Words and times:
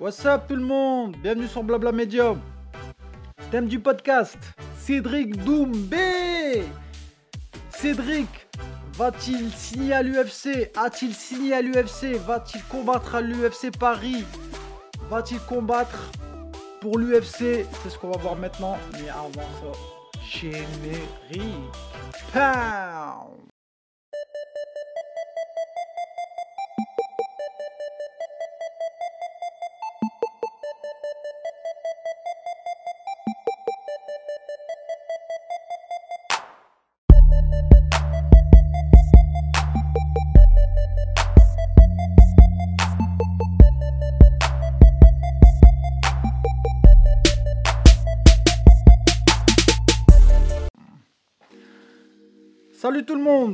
What's 0.00 0.24
up 0.24 0.48
tout 0.48 0.56
le 0.56 0.62
monde? 0.62 1.14
Bienvenue 1.18 1.46
sur 1.46 1.62
Blabla 1.62 1.92
Media. 1.92 2.34
Thème 3.50 3.66
du 3.66 3.78
podcast 3.78 4.38
Cédric 4.78 5.36
Doumbé. 5.44 6.62
Cédric 7.68 8.48
va-t-il 8.94 9.50
signer 9.52 9.92
à 9.92 10.02
l'UFC 10.02 10.70
A-t-il 10.74 11.14
signé 11.14 11.52
à 11.52 11.60
l'UFC 11.60 12.16
Va-t-il 12.26 12.64
combattre 12.64 13.14
à 13.14 13.20
l'UFC 13.20 13.76
Paris? 13.78 14.24
Va-t-il 15.10 15.40
combattre 15.40 16.10
pour 16.80 16.96
l'UFC 16.96 17.66
C'est 17.82 17.90
ce 17.90 17.98
qu'on 17.98 18.10
va 18.10 18.18
voir 18.18 18.36
maintenant. 18.36 18.78
Mais 18.94 19.10
avant 19.10 19.48
ça, 19.60 19.78
générique. 20.22 21.74
Pow 22.32 23.49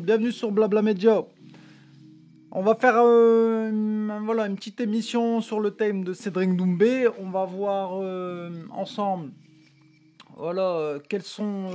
bienvenue 0.02 0.32
sur 0.32 0.50
Blabla 0.50 0.82
Media. 0.82 1.22
On 2.50 2.62
va 2.62 2.74
faire 2.74 2.96
euh, 2.96 3.70
voilà, 4.24 4.46
une 4.46 4.56
petite 4.56 4.80
émission 4.80 5.40
sur 5.40 5.60
le 5.60 5.70
thème 5.70 6.04
de 6.04 6.12
Cédric 6.12 6.56
Doumbé. 6.56 7.08
On 7.18 7.30
va 7.30 7.44
voir 7.44 8.00
euh, 8.02 8.50
ensemble 8.70 9.30
voilà, 10.36 10.62
euh, 10.62 10.98
quelles 11.08 11.22
sont, 11.22 11.70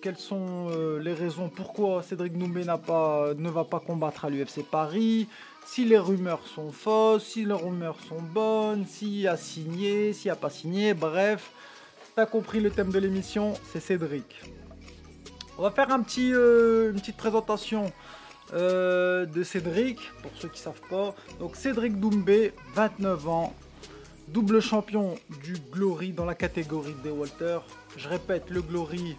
quelles 0.00 0.18
sont 0.18 0.68
les 1.00 1.12
raisons 1.12 1.48
pourquoi 1.48 2.02
Cédric 2.02 2.38
Doumbé 2.38 2.64
pas, 2.86 3.34
ne 3.36 3.50
va 3.50 3.64
pas 3.64 3.80
combattre 3.80 4.24
à 4.24 4.30
l'UFC 4.30 4.62
Paris, 4.70 5.26
si 5.66 5.84
les 5.84 5.98
rumeurs 5.98 6.46
sont 6.46 6.70
fausses, 6.70 7.24
si 7.24 7.44
les 7.44 7.52
rumeurs 7.52 7.98
sont 8.08 8.22
bonnes, 8.22 8.86
s'il 8.86 9.26
a 9.26 9.36
signé, 9.36 10.12
s'il 10.12 10.30
n'a 10.30 10.36
pas 10.36 10.50
signé, 10.50 10.94
bref. 10.94 11.50
T'as 12.14 12.26
compris 12.26 12.60
le 12.60 12.70
thème 12.70 12.90
de 12.90 12.98
l'émission, 13.00 13.54
c'est 13.72 13.80
Cédric. 13.80 14.42
On 15.58 15.62
va 15.62 15.70
faire 15.70 15.88
euh, 15.90 16.90
une 16.90 17.00
petite 17.00 17.16
présentation 17.16 17.90
euh, 18.52 19.24
de 19.24 19.42
Cédric, 19.42 19.98
pour 20.22 20.30
ceux 20.34 20.48
qui 20.48 20.60
ne 20.60 20.64
savent 20.64 20.88
pas. 20.90 21.14
Donc 21.38 21.56
Cédric 21.56 21.98
Doumbé, 21.98 22.52
29 22.74 23.28
ans, 23.28 23.54
double 24.28 24.60
champion 24.60 25.14
du 25.42 25.54
Glory 25.72 26.12
dans 26.12 26.26
la 26.26 26.34
catégorie 26.34 26.94
des 27.02 27.10
Walter. 27.10 27.60
Je 27.96 28.06
répète, 28.06 28.50
le 28.50 28.60
Glory, 28.60 29.16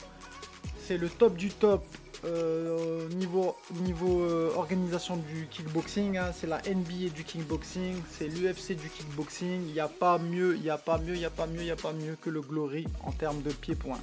c'est 0.85 0.97
le 0.97 1.09
top 1.09 1.35
du 1.35 1.49
top 1.49 1.83
euh, 2.23 3.09
niveau, 3.09 3.55
niveau 3.81 4.23
organisation 4.55 5.17
du 5.17 5.47
kickboxing. 5.49 6.17
Hein. 6.17 6.31
C'est 6.35 6.47
la 6.47 6.57
NBA 6.59 7.09
du 7.15 7.23
kickboxing, 7.23 7.95
c'est 8.11 8.27
l'UFC 8.27 8.73
du 8.79 8.89
kickboxing. 8.89 9.63
Il 9.65 9.73
n'y 9.73 9.79
a 9.79 9.87
pas 9.87 10.19
mieux, 10.19 10.55
il 10.55 10.61
n'y 10.61 10.69
a 10.69 10.77
pas 10.77 10.99
mieux, 10.99 11.15
il 11.15 11.19
n'y 11.19 11.25
a 11.25 11.31
pas 11.31 11.47
mieux, 11.47 11.61
il 11.61 11.65
n'y 11.65 11.71
a 11.71 11.75
pas 11.75 11.93
mieux 11.93 12.15
que 12.21 12.29
le 12.29 12.41
Glory 12.41 12.85
en 13.03 13.11
termes 13.11 13.41
de 13.41 13.51
pieds-points. 13.51 14.01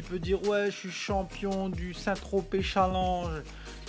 Tu 0.00 0.06
peux 0.06 0.18
dire 0.18 0.42
ouais 0.48 0.70
je 0.70 0.76
suis 0.76 0.90
champion 0.90 1.68
du 1.68 1.92
Saint-Tropez 1.92 2.62
Challenge. 2.62 3.42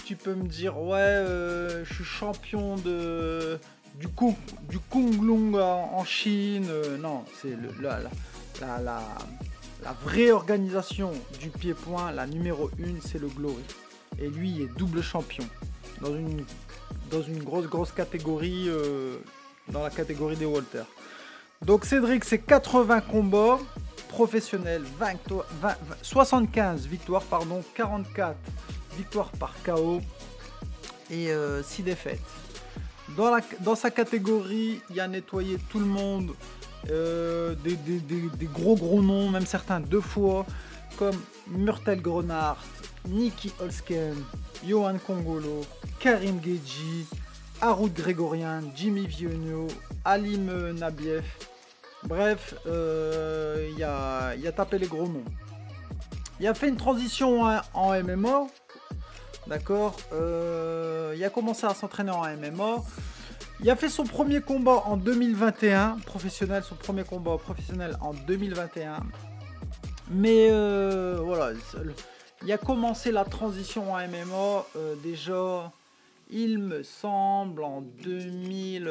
Tu 0.03 0.17
peux 0.17 0.35
me 0.35 0.45
dire 0.45 0.77
ouais 0.77 0.99
euh, 0.99 1.85
je 1.85 1.93
suis 1.93 2.03
champion 2.03 2.75
de 2.75 3.57
du 3.95 4.09
Kung, 4.09 4.35
du 4.67 4.77
Kunglung 4.79 5.55
en 5.55 6.03
Chine. 6.03 6.65
Euh, 6.67 6.97
non, 6.97 7.23
c'est 7.41 7.55
la, 7.81 7.99
la, 8.59 8.79
la, 8.79 9.01
la, 9.81 9.93
vraie 10.03 10.33
organisation 10.33 11.13
du 11.39 11.49
pied-point, 11.49 12.11
la 12.11 12.27
numéro 12.27 12.69
1, 12.77 12.99
c'est 12.99 13.19
le 13.19 13.29
Glory. 13.29 13.63
Et 14.19 14.27
lui 14.27 14.63
est 14.63 14.77
double 14.77 15.01
champion 15.01 15.45
dans 16.01 16.13
une, 16.13 16.43
dans 17.09 17.21
une 17.21 17.41
grosse 17.41 17.67
grosse 17.67 17.93
catégorie, 17.93 18.65
euh, 18.67 19.15
dans 19.69 19.81
la 19.81 19.89
catégorie 19.89 20.35
des 20.35 20.45
Walters. 20.45 20.87
Donc 21.61 21.85
Cédric 21.85 22.25
c'est 22.25 22.39
80 22.39 22.99
combats 22.99 23.59
professionnel, 24.11 24.83
75 26.01 26.85
victoires, 26.85 27.23
pardon, 27.23 27.63
44 27.73 28.35
victoires 28.97 29.31
par 29.39 29.55
KO 29.63 30.01
et 31.09 31.27
6 31.27 31.29
euh, 31.31 31.61
défaites. 31.79 32.19
Dans, 33.15 33.31
la, 33.31 33.41
dans, 33.61 33.75
sa 33.75 33.89
catégorie, 33.89 34.81
il 34.89 34.99
a 34.99 35.07
nettoyé 35.07 35.57
tout 35.69 35.79
le 35.79 35.85
monde, 35.85 36.33
euh, 36.89 37.55
des, 37.63 37.77
gros 38.45 38.75
gros 38.75 39.01
noms, 39.01 39.29
même 39.29 39.45
certains 39.45 39.79
deux 39.79 40.01
fois, 40.01 40.45
comme 40.97 41.19
Murtel 41.47 42.01
Grenard, 42.01 42.63
Nicky 43.07 43.51
Olsken, 43.61 44.15
Johan 44.65 44.97
Kongolo, 45.05 45.61
Karim 45.99 46.39
Geji, 46.43 47.05
Haroud 47.61 47.93
Grégorian, 47.93 48.61
Jimmy 48.75 49.07
Vionio, 49.07 49.67
Alim 50.03 50.71
Nabiev, 50.73 51.23
Bref, 52.03 52.55
euh, 52.65 53.69
il 53.75 53.83
a, 53.83 54.29
a, 54.29 54.51
tapé 54.51 54.79
les 54.79 54.87
gros 54.87 55.07
noms. 55.07 55.23
Il 56.39 56.47
a 56.47 56.53
fait 56.53 56.67
une 56.67 56.77
transition 56.77 57.43
en, 57.73 58.03
MMA. 58.03 58.47
D'accord 59.47 59.95
euh, 60.13 61.13
Il 61.15 61.23
a 61.23 61.29
commencé 61.29 61.65
à 61.65 61.73
s'entraîner 61.73 62.11
en 62.11 62.23
MMA. 62.23 62.77
Il 63.59 63.69
a 63.69 63.75
fait 63.75 63.89
son 63.89 64.05
premier 64.05 64.41
combat 64.41 64.83
en 64.85 64.97
2021, 64.97 65.99
professionnel, 66.05 66.63
son 66.63 66.75
premier 66.75 67.03
combat 67.03 67.37
professionnel 67.37 67.95
en 68.01 68.13
2021. 68.13 69.03
Mais 70.09 70.49
euh, 70.49 71.19
voilà, 71.21 71.51
il 72.43 72.51
a 72.51 72.57
commencé 72.57 73.11
la 73.11 73.23
transition 73.23 73.93
en 73.93 73.99
MMA 73.99 74.65
déjà, 75.03 75.71
il 76.31 76.57
me 76.57 76.81
semble, 76.81 77.63
en 77.63 77.81
2000. 77.81 78.89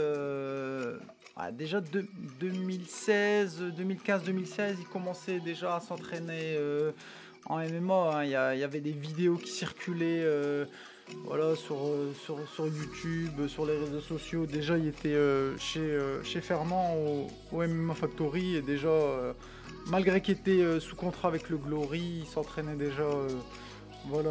Ah, 1.36 1.52
déjà 1.52 1.80
2016, 1.80 3.62
2015-2016, 3.78 4.74
il 4.80 4.86
commençait 4.86 5.40
déjà 5.40 5.76
à 5.76 5.80
s'entraîner 5.80 6.56
euh, 6.56 6.92
en 7.46 7.58
MMA. 7.58 7.94
Hein. 7.94 8.24
Il, 8.24 8.30
y 8.30 8.64
avait 8.64 8.80
des 8.80 8.92
vidéos 8.92 9.36
qui 9.36 9.50
circulaient 9.50 10.22
euh, 10.24 10.66
voilà, 11.24 11.54
sur, 11.56 11.86
euh, 11.86 12.12
sur, 12.24 12.36
sur, 12.48 12.66
YouTube, 12.66 13.46
sur 13.46 13.64
les 13.64 13.78
réseaux 13.78 14.00
sociaux. 14.00 14.44
Déjà, 14.44 14.76
il 14.76 14.88
était 14.88 15.16
chez, 15.58 15.98
chez 16.24 16.40
au, 16.52 17.62
MMA 17.62 17.94
Factory. 17.94 18.56
Et 18.56 18.62
déjà, 18.62 19.34
malgré 19.86 20.20
qu'il 20.20 20.34
était 20.34 20.80
sous 20.80 20.96
contrat 20.96 21.28
avec 21.28 21.48
le 21.48 21.58
Glory, 21.58 22.22
il 22.22 22.26
s'entraînait 22.26 22.76
déjà 22.76 23.08
voilà, 24.08 24.30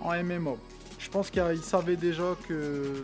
en, 0.00 0.08
en 0.08 0.24
MMA. 0.24 0.54
Je 0.98 1.10
pense 1.10 1.28
qu'il 1.28 1.62
savait 1.62 1.96
déjà 1.96 2.34
que 2.48 3.02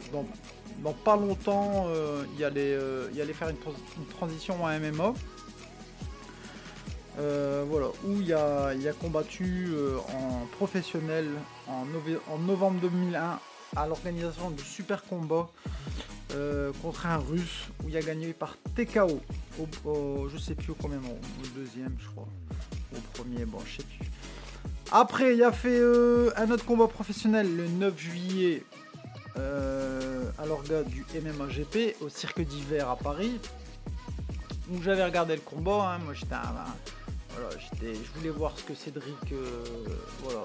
dans 0.83 0.93
pas 0.93 1.17
longtemps, 1.17 1.87
euh, 1.89 2.25
il, 2.37 2.45
allait, 2.45 2.73
euh, 2.73 3.09
il, 3.13 3.21
allait, 3.21 3.33
faire 3.33 3.49
une, 3.49 4.07
transition 4.07 4.63
en 4.65 4.69
MMA. 4.69 5.15
Euh, 7.19 7.65
voilà, 7.69 7.89
où 8.05 8.21
il 8.21 8.33
a, 8.33 8.73
combattu 9.01 9.69
en 10.15 10.47
professionnel 10.57 11.27
en, 11.67 11.85
novembre 12.39 12.81
2001 12.81 13.39
à 13.77 13.87
l'organisation 13.87 14.51
du 14.51 14.63
Super 14.63 15.05
Combat 15.05 15.49
contre 16.83 17.07
un 17.07 17.19
russe 17.19 17.69
où 17.85 17.89
il 17.89 17.97
a 17.97 18.03
gagné 18.03 18.33
par 18.33 18.57
TKO. 18.75 19.21
Au, 19.85 20.29
je 20.29 20.39
sais 20.39 20.55
plus 20.55 20.71
au 20.71 20.77
combien, 20.81 20.99
au 20.99 21.59
deuxième, 21.59 21.97
je 21.99 22.09
crois. 22.09 22.29
Au 22.97 23.01
premier, 23.13 23.45
bon, 23.45 23.59
je 23.67 23.79
sais 23.79 23.83
plus. 23.83 24.09
Après, 24.93 25.35
il 25.35 25.43
a 25.43 25.53
fait 25.53 25.81
un 26.37 26.51
autre 26.51 26.65
combat 26.65 26.87
professionnel 26.87 27.55
le 27.55 27.67
9 27.67 27.99
juillet 27.99 28.65
à 30.39 30.47
l'orga 30.47 30.83
du 30.83 31.05
MMA 31.15 31.47
GP 31.49 31.97
au 32.01 32.09
cirque 32.09 32.41
d'hiver 32.41 32.89
à 32.89 32.97
Paris 32.97 33.41
où 34.71 34.83
j'avais 34.83 35.05
regardé 35.05 35.35
le 35.35 35.41
combat. 35.41 35.95
Hein. 35.95 35.99
moi 36.05 36.15
j'étais, 36.15 36.37
voilà, 37.31 37.49
je 37.83 38.19
voulais 38.19 38.31
voir 38.31 38.57
ce 38.57 38.65
que 38.65 38.75
Cédric 38.75 39.33
euh, 39.33 39.65
voilà, 40.23 40.45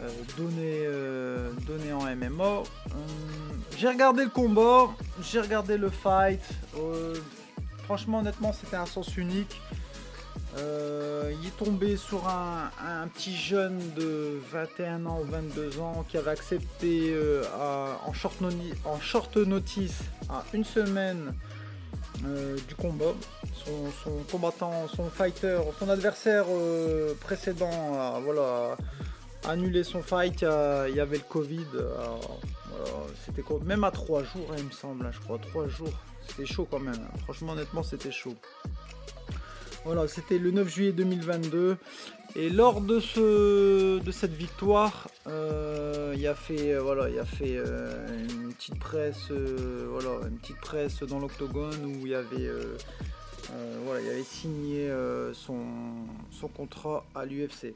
euh, 0.00 1.52
donnait, 1.66 1.92
en 1.92 2.04
MMA. 2.16 2.62
j'ai 3.76 3.88
regardé 3.88 4.24
le 4.24 4.30
combat, 4.30 4.88
j'ai 5.22 5.40
regardé 5.40 5.76
le 5.76 5.90
fight. 5.90 6.40
franchement, 7.84 8.18
honnêtement, 8.18 8.52
c'était 8.52 8.76
un 8.76 8.86
sens 8.86 9.16
unique. 9.16 9.60
Euh, 10.56 11.32
il 11.40 11.46
est 11.46 11.56
tombé 11.56 11.96
sur 11.96 12.26
un, 12.28 12.70
petit 13.08 13.36
jeune 13.36 13.78
de 13.94 14.40
21 14.50 15.04
ans 15.06 15.20
ou 15.20 15.24
22 15.24 15.78
ans 15.78 16.04
qui 16.08 16.16
avait 16.16 16.30
accepté 16.30 17.12
euh, 17.12 17.44
en, 18.04 18.12
short 18.12 19.36
notice 19.36 20.00
à 20.30 20.44
une 20.54 20.64
semaine 20.64 21.34
euh, 22.24 22.56
du 22.66 22.74
combat. 22.74 23.12
Son, 23.54 24.10
combattant, 24.30 24.88
son 24.88 25.10
fighter, 25.10 25.60
son 25.78 25.90
adversaire 25.90 26.46
précédent 27.20 28.00
a, 28.00 28.18
voilà, 28.20 28.76
annulé 29.46 29.84
son 29.84 30.02
fight. 30.02 30.40
Il 30.40 30.94
y 30.94 31.00
avait 31.00 31.18
le 31.18 31.28
Covid. 31.28 31.66
c'était 33.26 33.42
même 33.64 33.84
à 33.84 33.90
3 33.90 34.22
jours, 34.22 34.48
hein, 34.50 34.56
il 34.56 34.64
me 34.64 34.70
semble, 34.70 35.04
hein, 35.04 35.10
je 35.12 35.20
crois, 35.20 35.38
3 35.38 35.68
jours. 35.68 35.92
C'était 36.26 36.46
chaud 36.46 36.66
quand 36.70 36.80
même. 36.80 36.94
Hein. 36.94 37.18
Franchement, 37.24 37.52
honnêtement, 37.52 37.82
c'était 37.82 38.12
chaud. 38.12 38.34
Voilà, 39.88 40.06
c'était 40.06 40.36
le 40.36 40.50
9 40.50 40.68
juillet 40.68 40.92
2022. 40.92 41.78
Et 42.36 42.50
lors 42.50 42.82
de, 42.82 43.00
ce, 43.00 43.98
de 43.98 44.10
cette 44.10 44.34
victoire, 44.34 45.08
euh, 45.26 46.14
il 46.14 46.26
a 46.26 46.34
fait, 46.34 46.74
euh, 46.74 46.82
voilà, 46.82 47.08
il 47.08 47.18
a 47.18 47.24
fait 47.24 47.56
euh, 47.56 48.06
une 48.28 48.52
petite 48.52 48.78
presse, 48.78 49.30
voilà, 49.30 50.28
une 50.28 50.36
petite 50.36 50.60
presse 50.60 51.02
dans 51.04 51.18
l'octogone 51.18 51.86
où 51.86 52.06
il 52.06 52.14
avait, 52.14 52.50
signé 54.24 54.92
son, 55.32 55.56
contrat 56.54 57.06
à 57.14 57.24
l'UFC 57.24 57.72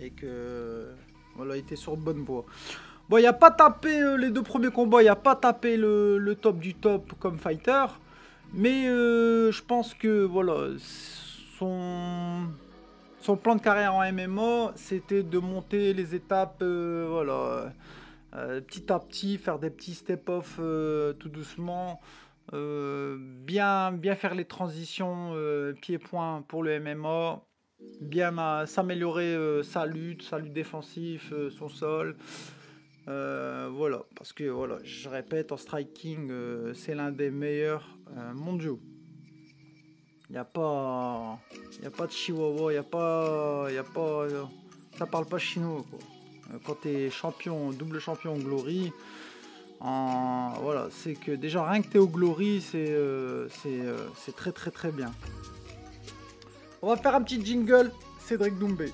et 0.00 0.10
que 0.10 0.90
voilà, 1.34 1.56
il 1.56 1.58
était 1.58 1.74
sur 1.74 1.96
bonne 1.96 2.22
voie. 2.22 2.44
Bon, 3.08 3.16
il 3.16 3.26
a 3.26 3.32
pas 3.32 3.50
tapé 3.50 4.00
les 4.16 4.30
deux 4.30 4.44
premiers 4.44 4.70
combats, 4.70 5.02
il 5.02 5.08
a 5.08 5.16
pas 5.16 5.34
tapé 5.34 5.76
le, 5.76 6.36
top 6.40 6.60
du 6.60 6.74
top 6.74 7.14
comme 7.18 7.36
fighter, 7.36 7.86
mais 8.52 8.84
je 8.84 9.62
pense 9.62 9.94
que 9.94 10.24
voilà, 10.24 10.76
son 11.58 12.48
son 13.20 13.36
plan 13.36 13.54
de 13.54 13.60
carrière 13.60 13.94
en 13.94 14.12
MMA, 14.12 14.72
c'était 14.76 15.22
de 15.22 15.38
monter 15.38 15.92
les 15.92 16.14
étapes, 16.14 16.62
euh, 16.62 17.06
voilà, 17.08 17.72
euh, 18.34 18.60
petit 18.62 18.90
à 18.90 18.98
petit, 18.98 19.36
faire 19.36 19.58
des 19.58 19.68
petits 19.68 19.94
step-off 19.94 20.56
euh, 20.58 21.12
tout 21.12 21.28
doucement, 21.28 22.00
bien, 22.52 23.92
bien 23.92 24.16
faire 24.16 24.34
les 24.34 24.44
transitions 24.44 25.36
pied-point 25.80 26.42
pour 26.48 26.64
le 26.64 26.80
MMA, 26.80 27.40
bien 28.00 28.66
s'améliorer 28.66 29.62
sa 29.62 29.86
lutte, 29.86 30.22
sa 30.22 30.40
lutte 30.40 30.52
défensive, 30.52 31.32
son 31.50 31.68
sol. 31.68 32.16
voilà, 33.06 34.02
parce 34.16 34.32
que 34.32 34.48
voilà, 34.48 34.78
je 34.82 35.08
répète, 35.08 35.52
en 35.52 35.56
striking, 35.56 36.32
c'est 36.74 36.96
l'un 36.96 37.12
des 37.12 37.30
meilleurs 37.30 37.99
mondiaux. 38.34 38.80
Il 40.28 40.32
n'y 40.32 40.38
a 40.38 40.44
pas. 40.44 41.38
Y 41.82 41.86
a 41.86 41.90
pas 41.90 42.06
de 42.06 42.12
chihuahua, 42.12 42.72
il 42.72 42.78
a 42.78 42.82
pas. 42.82 43.66
Y 43.70 43.78
a 43.78 43.84
pas 43.84 44.26
ça 45.00 45.06
parle 45.06 45.26
pas 45.26 45.38
chinois 45.38 45.82
quoi. 45.90 45.98
Quand 46.64 46.76
tu 46.82 46.88
es 46.88 47.10
champion, 47.10 47.70
double 47.70 48.00
champion 48.00 48.36
Glory, 48.36 48.92
en, 49.80 50.52
voilà, 50.60 50.88
c'est 50.90 51.14
que 51.14 51.32
déjà 51.32 51.64
rien 51.64 51.80
que 51.80 51.88
tu 51.88 51.96
es 51.96 52.00
au 52.00 52.08
Glory, 52.08 52.60
c'est 52.60 52.90
euh, 52.90 53.48
euh, 53.66 54.08
c'est 54.16 54.34
très 54.36 54.52
très 54.52 54.70
très 54.70 54.92
bien. 54.92 55.12
On 56.82 56.88
va 56.88 56.96
faire 56.96 57.14
un 57.14 57.22
petit 57.22 57.44
jingle, 57.44 57.92
Cédric 58.18 58.58
Doumbé. 58.58 58.92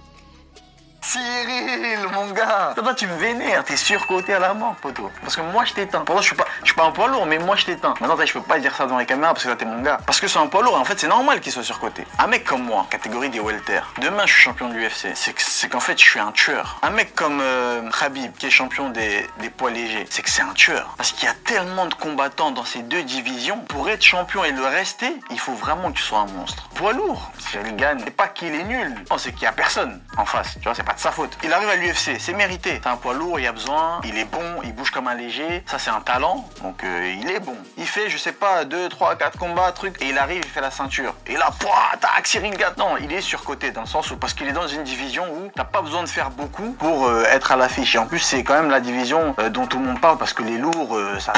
Cyril, 1.17 2.09
mon 2.13 2.31
gars. 2.33 2.75
Toi, 2.77 2.95
tu 2.95 3.07
me 3.07 3.17
vénères, 3.17 3.65
t'es 3.65 3.77
surcoté 3.77 4.35
à 4.35 4.39
la 4.39 4.53
mort, 4.53 4.75
poteau. 4.77 5.11
Parce 5.23 5.37
que 5.37 5.41
moi, 5.41 5.65
je 5.65 5.73
t'éteins. 5.73 6.01
Pourtant, 6.01 6.21
je 6.21 6.27
suis 6.27 6.37
pas, 6.37 6.45
je 6.61 6.67
suis 6.67 6.75
pas 6.75 6.85
un 6.85 6.91
poids 6.91 7.09
lourd, 7.09 7.25
mais 7.27 7.39
moi, 7.39 7.57
je 7.57 7.65
t'éteins. 7.65 7.95
Maintenant, 8.01 8.17
je 8.25 8.33
peux 8.33 8.43
pas 8.43 8.59
dire 8.59 8.75
ça 8.75 8.87
dans 8.87 8.99
les 8.99 9.07
caméras 9.07 9.33
parce 9.33 9.45
que 9.45 9.49
là, 9.49 9.57
t'es 9.57 9.65
mon 9.65 9.81
gars. 9.81 9.99
Parce 10.05 10.21
que 10.21 10.29
c'est 10.29 10.39
un 10.39 10.47
poids 10.47 10.63
lourd, 10.63 10.77
et 10.77 10.81
en 10.81 10.85
fait, 10.85 10.99
c'est 10.99 11.09
normal 11.09 11.41
qu'il 11.41 11.53
soit 11.53 11.63
surcoté. 11.63 12.07
Un 12.19 12.27
mec 12.27 12.45
comme 12.45 12.63
moi, 12.63 12.87
catégorie 12.91 13.31
des 13.31 13.41
welter, 13.41 13.81
demain, 13.99 14.27
je 14.27 14.33
suis 14.33 14.43
champion 14.43 14.69
de 14.69 14.75
l'UFC. 14.75 15.15
C'est 15.15 15.69
qu'en 15.69 15.81
fait, 15.81 15.99
je 15.99 16.05
suis 16.05 16.21
un 16.21 16.33
tueur. 16.33 16.79
Un 16.83 16.91
mec 16.91 17.15
comme 17.15 17.41
euh, 17.41 17.89
Khabib, 17.99 18.33
qui 18.37 18.47
est 18.47 18.51
champion 18.51 18.91
des, 18.91 19.27
des 19.41 19.51
poids 19.51 19.71
légers, 19.71 20.07
c'est 20.11 20.23
que 20.23 20.31
c'est 20.31 20.43
un 20.43 20.53
tueur. 20.53 20.95
Parce 20.97 21.13
qu'il 21.13 21.25
y 21.25 21.31
a 21.31 21.35
tellement 21.45 21.87
de 21.87 21.95
combattants 21.95 22.51
dans 22.51 22.65
ces 22.65 22.83
deux 22.83 23.03
divisions. 23.03 23.59
Pour 23.69 23.89
être 23.89 24.03
champion 24.03 24.45
et 24.45 24.53
le 24.53 24.65
rester, 24.65 25.17
il 25.31 25.41
faut 25.41 25.55
vraiment 25.55 25.91
que 25.91 25.97
tu 25.97 26.03
sois 26.03 26.19
un 26.19 26.27
monstre. 26.27 26.69
Poids 26.75 26.93
lourd, 26.93 27.31
Cyril 27.39 27.77
gagne, 27.77 28.01
c'est 28.05 28.11
pas 28.11 28.29
qu'il 28.29 28.55
est 28.55 28.65
nul. 28.65 28.95
Non, 29.11 29.19
c'est 29.19 29.33
qu'il 29.33 29.43
y 29.45 29.47
a 29.47 29.53
personne 29.53 30.03
en 30.17 30.27
face. 30.27 30.55
Tu 30.55 30.65
vois, 30.65 30.75
c'est 30.75 30.83
pas 30.83 30.93
de 30.93 31.01
faute. 31.11 31.37
Il 31.45 31.53
arrive 31.53 31.69
à 31.69 31.77
l'UFC, 31.77 32.19
c'est 32.19 32.33
mérité. 32.33 32.81
C'est 32.83 32.89
un 32.89 32.97
poids 32.97 33.15
lourd, 33.15 33.39
il 33.39 33.47
a 33.47 33.53
besoin, 33.53 34.01
il 34.05 34.17
est 34.19 34.25
bon, 34.25 34.61
il 34.65 34.75
bouge 34.75 34.91
comme 34.91 35.09
un 35.09 35.15
léger. 35.15 35.63
Ça, 35.67 35.79
c'est 35.79 35.91
un 35.91 36.01
talent, 36.01 36.49
donc 36.63 36.83
euh, 36.85 37.15
il 37.21 37.31
est 37.31 37.41
bon. 37.41 37.57
Il 37.77 37.87
fait, 37.87 38.09
je 38.09 38.17
sais 38.17 38.33
pas, 38.33 38.65
2, 38.65 38.89
3, 38.89 39.17
4 39.17 39.39
combats, 39.39 39.73
truc, 39.73 39.97
et 40.01 40.09
il 40.09 40.19
arrive, 40.19 40.43
il 40.45 40.51
fait 40.51 40.61
la 40.61 40.71
ceinture. 40.71 41.15
Et 41.27 41.37
là, 41.37 41.51
pouah, 41.59 41.97
tac, 42.01 42.27
Cyril. 42.27 42.55
Non, 42.79 42.97
il 43.01 43.13
est 43.13 43.21
surcoté 43.21 43.71
dans 43.71 43.83
le 43.83 43.87
sens 43.87 44.11
où, 44.11 44.17
parce 44.17 44.35
qu'il 44.35 44.49
est 44.49 44.53
dans 44.53 44.69
une 44.69 44.85
division 44.85 45.25
où 45.31 45.51
t'as 45.55 45.65
pas 45.65 45.83
besoin 45.83 46.03
de 46.03 46.09
faire 46.09 46.31
beaucoup 46.31 46.73
pour 46.73 47.07
euh, 47.07 47.25
être 47.25 47.53
à 47.53 47.57
l'affiche. 47.57 47.95
Et 47.95 47.99
en 47.99 48.07
plus, 48.07 48.21
c'est 48.21 48.43
quand 48.45 48.55
même 48.55 48.71
la 48.71 48.81
division 48.81 49.35
euh, 49.39 49.49
dont 49.49 49.67
tout 49.67 49.79
le 49.79 49.85
monde 49.85 50.01
parle 50.01 50.19
parce 50.19 50.33
que 50.33 50.43
les 50.43 50.59
lourds, 50.59 50.99
ça. 51.19 51.33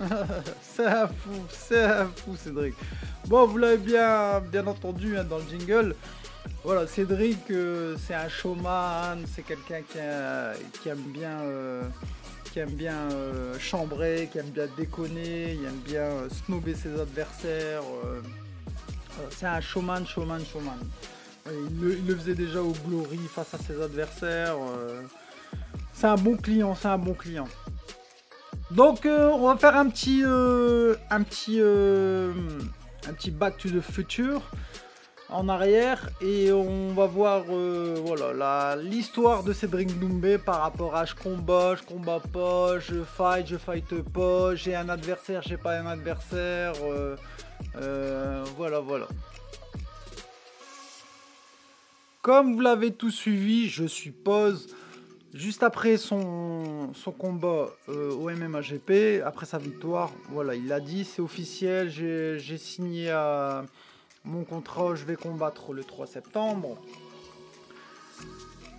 c'est 0.62 0.86
un 0.86 1.06
fou, 1.06 1.46
c'est 1.50 1.84
un 1.84 2.08
fou, 2.24 2.36
Cédric. 2.36 2.74
Bon, 3.30 3.46
vous 3.46 3.58
l'avez 3.58 3.76
bien, 3.76 4.40
bien 4.40 4.66
entendu 4.66 5.16
hein, 5.16 5.22
dans 5.22 5.38
le 5.38 5.44
jingle. 5.48 5.94
Voilà, 6.64 6.88
Cédric, 6.88 7.48
euh, 7.52 7.94
c'est 8.04 8.14
un 8.14 8.28
showman, 8.28 9.18
c'est 9.32 9.42
quelqu'un 9.42 9.82
qui, 9.82 10.88
aime 10.88 11.12
bien, 11.12 11.38
euh, 11.42 11.84
qui 12.52 12.58
aime 12.58 12.72
bien 12.72 12.96
euh, 13.12 13.56
chambrer, 13.60 14.28
qui 14.32 14.38
aime 14.38 14.50
bien 14.50 14.66
déconner, 14.76 15.52
il 15.52 15.64
aime 15.64 15.80
bien 15.86 16.08
snober 16.44 16.74
ses 16.74 17.00
adversaires. 17.00 17.84
c'est 19.30 19.46
un 19.46 19.60
showman, 19.60 20.04
showman, 20.04 20.44
showman. 20.44 20.80
Il 21.46 21.80
le, 21.80 21.98
il 21.98 22.06
le, 22.08 22.16
faisait 22.16 22.34
déjà 22.34 22.60
au 22.60 22.72
Glory 22.84 23.20
face 23.32 23.54
à 23.54 23.58
ses 23.58 23.80
adversaires. 23.80 24.56
c'est 25.92 26.08
un 26.08 26.16
bon 26.16 26.36
client, 26.36 26.74
c'est 26.74 26.88
un 26.88 26.98
bon 26.98 27.14
client. 27.14 27.46
Donc 28.72 29.06
on 29.06 29.46
va 29.46 29.56
faire 29.56 29.76
un 29.76 29.88
petit, 29.88 30.24
un 30.24 31.22
petit 31.22 31.60
un 33.08 33.12
petit 33.12 33.30
back 33.30 33.56
to 33.58 33.68
the 33.68 33.80
future 33.80 34.42
en 35.30 35.48
arrière 35.48 36.08
et 36.20 36.52
on 36.52 36.88
va 36.88 37.06
voir 37.06 37.44
euh, 37.50 37.94
voilà 38.04 38.76
l'histoire 38.76 39.42
de 39.44 39.52
Cédric 39.52 39.98
Doumbé 39.98 40.38
par 40.38 40.60
rapport 40.62 40.96
à 40.96 41.04
je 41.04 41.14
combat, 41.14 41.76
je 41.76 41.82
combat 41.82 42.20
pas, 42.32 42.78
je 42.78 43.02
fight, 43.04 43.46
je 43.46 43.56
fight 43.56 44.02
pas, 44.02 44.54
j'ai 44.54 44.74
un 44.74 44.88
adversaire, 44.88 45.42
j'ai 45.42 45.56
pas 45.56 45.78
un 45.78 45.86
adversaire, 45.86 46.72
euh, 46.82 47.16
euh, 47.76 48.44
voilà 48.56 48.80
voilà. 48.80 49.06
Comme 52.22 52.54
vous 52.54 52.60
l'avez 52.60 52.92
tout 52.92 53.10
suivi, 53.10 53.68
je 53.68 53.86
suppose, 53.86 54.74
Juste 55.32 55.62
après 55.62 55.96
son, 55.96 56.90
combat 57.18 57.68
euh, 57.88 58.10
au 58.10 58.30
MMAGP, 58.30 59.22
après 59.24 59.46
sa 59.46 59.58
victoire, 59.58 60.10
voilà, 60.30 60.56
il 60.56 60.72
a 60.72 60.80
dit 60.80 61.04
c'est 61.04 61.22
officiel, 61.22 61.88
j'ai 61.88 62.58
signé 62.58 63.10
à 63.10 63.64
mon 64.24 64.42
contrat, 64.42 64.96
je 64.96 65.04
vais 65.04 65.14
combattre 65.14 65.72
le 65.72 65.84
3 65.84 66.08
septembre 66.08 66.76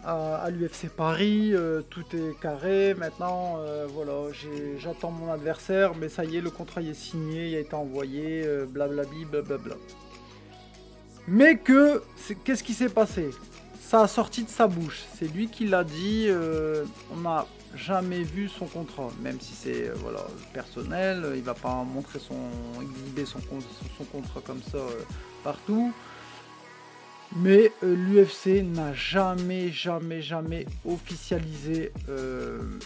à, 0.03 0.49
l'UFC 0.49 0.89
Paris, 0.89 1.51
euh, 1.53 1.83
tout 1.89 2.03
est 2.13 2.37
carré. 2.41 2.95
Maintenant, 2.95 3.57
euh, 3.59 3.85
voilà, 3.87 4.31
j'attends 4.77 5.11
mon 5.11 5.31
adversaire, 5.31 5.93
mais 5.95 6.09
ça 6.09 6.25
y 6.25 6.37
est, 6.37 6.41
le 6.41 6.49
contrat 6.49 6.81
est 6.81 6.95
signé, 6.95 7.49
il 7.49 7.55
a 7.55 7.59
été 7.59 7.75
envoyé, 7.75 8.45
blablabla. 8.67 9.75
Mais 11.27 11.57
que, 11.57 12.01
qu'est-ce 12.43 12.63
qui 12.63 12.73
s'est 12.73 12.89
passé? 12.89 13.29
Ça 13.91 14.03
a 14.03 14.07
sorti 14.07 14.45
de 14.45 14.49
sa 14.49 14.67
bouche. 14.67 15.01
C'est 15.17 15.27
lui 15.27 15.49
qui 15.49 15.67
l'a 15.67 15.83
dit. 15.83 16.27
Euh, 16.29 16.85
on 17.11 17.17
n'a 17.17 17.45
jamais 17.75 18.23
vu 18.23 18.47
son 18.47 18.65
contrat, 18.65 19.09
même 19.21 19.37
si 19.41 19.53
c'est 19.53 19.89
euh, 19.89 19.93
voilà 19.97 20.25
personnel. 20.53 21.33
Il 21.35 21.41
va 21.41 21.53
pas 21.53 21.83
montrer 21.83 22.19
son 22.19 22.39
exhiber 22.81 23.25
son, 23.25 23.39
son 23.97 24.03
contrat 24.05 24.39
comme 24.45 24.61
ça 24.63 24.77
euh, 24.77 25.01
partout. 25.43 25.91
Mais 27.35 27.73
l'UFC 27.81 28.63
n'a 28.63 28.93
jamais, 28.93 29.69
jamais, 29.71 30.21
jamais 30.21 30.65
officialisé 30.85 31.93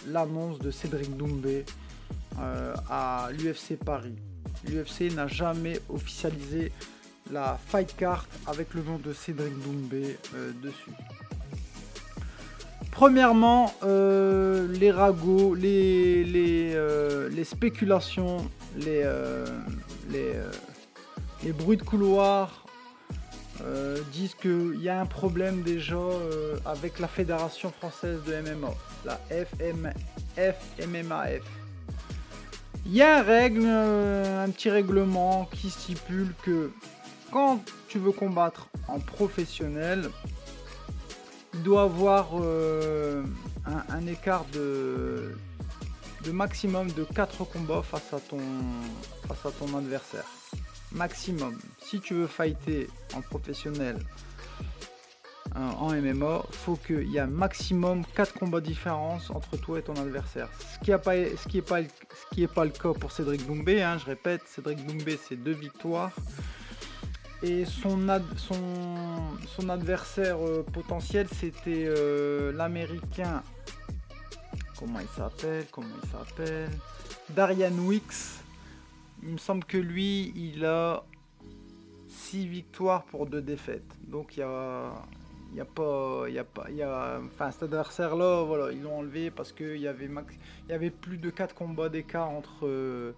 l'annonce 0.06 0.60
de 0.60 0.70
Cédric 0.70 1.16
Doumbé 1.16 1.64
à 2.38 3.28
l'UFC 3.32 3.76
Paris. 3.76 4.14
L'UFC 4.68 5.12
n'a 5.12 5.26
jamais 5.26 5.80
officialisé 5.88 6.70
la 7.30 7.58
fight 7.66 7.96
card 7.96 8.26
avec 8.46 8.74
le 8.74 8.82
nom 8.82 8.98
de 8.98 9.12
Cédric 9.12 9.52
Doumbé 9.62 10.18
euh, 10.34 10.52
dessus. 10.62 10.90
Premièrement, 12.90 13.74
euh, 13.82 14.66
les 14.72 14.90
ragots, 14.90 15.54
les, 15.54 16.24
les, 16.24 16.74
euh, 16.74 17.44
spéculations, 17.44 18.50
les, 18.78 19.04
les, 20.10 20.32
les, 21.44 21.52
bruits 21.52 21.76
de 21.76 21.82
couloir 21.82 22.64
disent 24.12 24.34
qu'il 24.34 24.80
y 24.80 24.88
a 24.88 25.00
un 25.00 25.06
problème 25.06 25.62
déjà 25.62 25.98
avec 26.64 26.98
la 26.98 27.08
Fédération 27.08 27.70
française 27.70 28.20
de 28.26 28.34
MMA, 28.40 28.72
la 29.04 29.20
FM, 29.30 29.92
FMMAF. 30.36 31.42
Il 32.86 32.94
y 32.94 33.02
a 33.02 33.18
un 33.18 33.22
règle, 33.22 33.66
un 33.66 34.48
petit 34.50 34.70
règlement 34.70 35.48
qui 35.52 35.68
stipule 35.68 36.32
que 36.42 36.70
quand 37.30 37.60
tu 37.88 37.98
veux 37.98 38.12
combattre 38.12 38.68
en 38.88 38.98
professionnel, 38.98 40.10
il 41.54 41.62
doit 41.62 41.82
avoir 41.82 42.30
euh, 42.34 43.24
un, 43.66 44.06
écart 44.06 44.44
de, 44.52 45.36
de, 46.24 46.30
maximum 46.30 46.90
de 46.92 47.04
4 47.04 47.44
combats 47.44 47.82
face 47.82 48.12
à 48.12 48.20
ton, 48.20 49.78
adversaire. 49.78 50.26
Maximum. 50.92 51.58
Si 51.78 52.00
tu 52.00 52.14
veux 52.14 52.26
fighter 52.26 52.88
en 53.14 53.20
professionnel 53.20 53.98
en 55.54 55.90
MMA, 55.94 56.42
faut 56.50 56.76
qu'il 56.76 57.08
y 57.08 57.16
ait 57.16 57.26
maximum 57.26 58.04
4 58.14 58.34
combats 58.34 58.60
différents 58.60 59.18
entre 59.30 59.56
toi 59.56 59.78
et 59.78 59.82
ton 59.82 59.94
adversaire. 59.94 60.50
Ce 60.74 60.78
qui 60.84 60.90
n'est 60.90 62.46
pas 62.46 62.64
le 62.64 62.70
cas 62.70 62.92
pour 62.92 63.10
Cédric 63.10 63.46
Doumbé. 63.46 63.82
Hein, 63.82 63.96
je 63.98 64.04
répète, 64.04 64.42
Cédric 64.46 64.84
Doumbé, 64.84 65.18
c'est 65.28 65.36
deux 65.36 65.54
victoires. 65.54 66.12
Et 67.42 67.64
son, 67.64 67.98
son, 68.36 69.36
son 69.46 69.68
adversaire 69.68 70.38
euh, 70.44 70.64
potentiel, 70.72 71.28
c'était 71.28 71.84
euh, 71.86 72.52
l'américain. 72.52 73.42
Comment 74.78 75.00
il 75.00 75.08
s'appelle 75.08 75.66
Comment 75.70 75.88
il 76.02 76.08
s'appelle 76.08 76.70
Darian 77.30 77.76
Wicks. 77.78 78.42
Il 79.22 79.30
me 79.30 79.38
semble 79.38 79.64
que 79.64 79.78
lui, 79.78 80.32
il 80.36 80.64
a 80.64 81.04
6 82.08 82.46
victoires 82.46 83.04
pour 83.04 83.26
2 83.26 83.40
défaites. 83.42 83.84
Donc 84.08 84.36
il 84.36 84.40
y 84.40 84.42
a, 84.42 84.92
il 85.52 85.58
y 85.58 85.60
a 85.60 85.64
pas, 85.64 86.24
il 86.28 86.34
y 86.34 86.38
a 86.38 86.44
pas, 86.44 86.66
il 86.68 86.76
y 86.76 86.82
a, 86.82 87.20
enfin 87.24 87.50
cet 87.50 87.64
adversaire 87.64 88.16
là, 88.16 88.42
voilà, 88.42 88.72
ils 88.72 88.82
l'ont 88.82 88.98
enlevé 88.98 89.30
parce 89.30 89.52
qu'il 89.52 89.78
y 89.78 89.88
avait 89.88 90.08
max, 90.08 90.34
il 90.68 90.72
y 90.72 90.74
avait 90.74 90.90
plus 90.90 91.18
de 91.18 91.30
4 91.30 91.54
combats 91.54 91.88
d'écart 91.88 92.30
entre, 92.30 92.66
euh, 92.66 93.12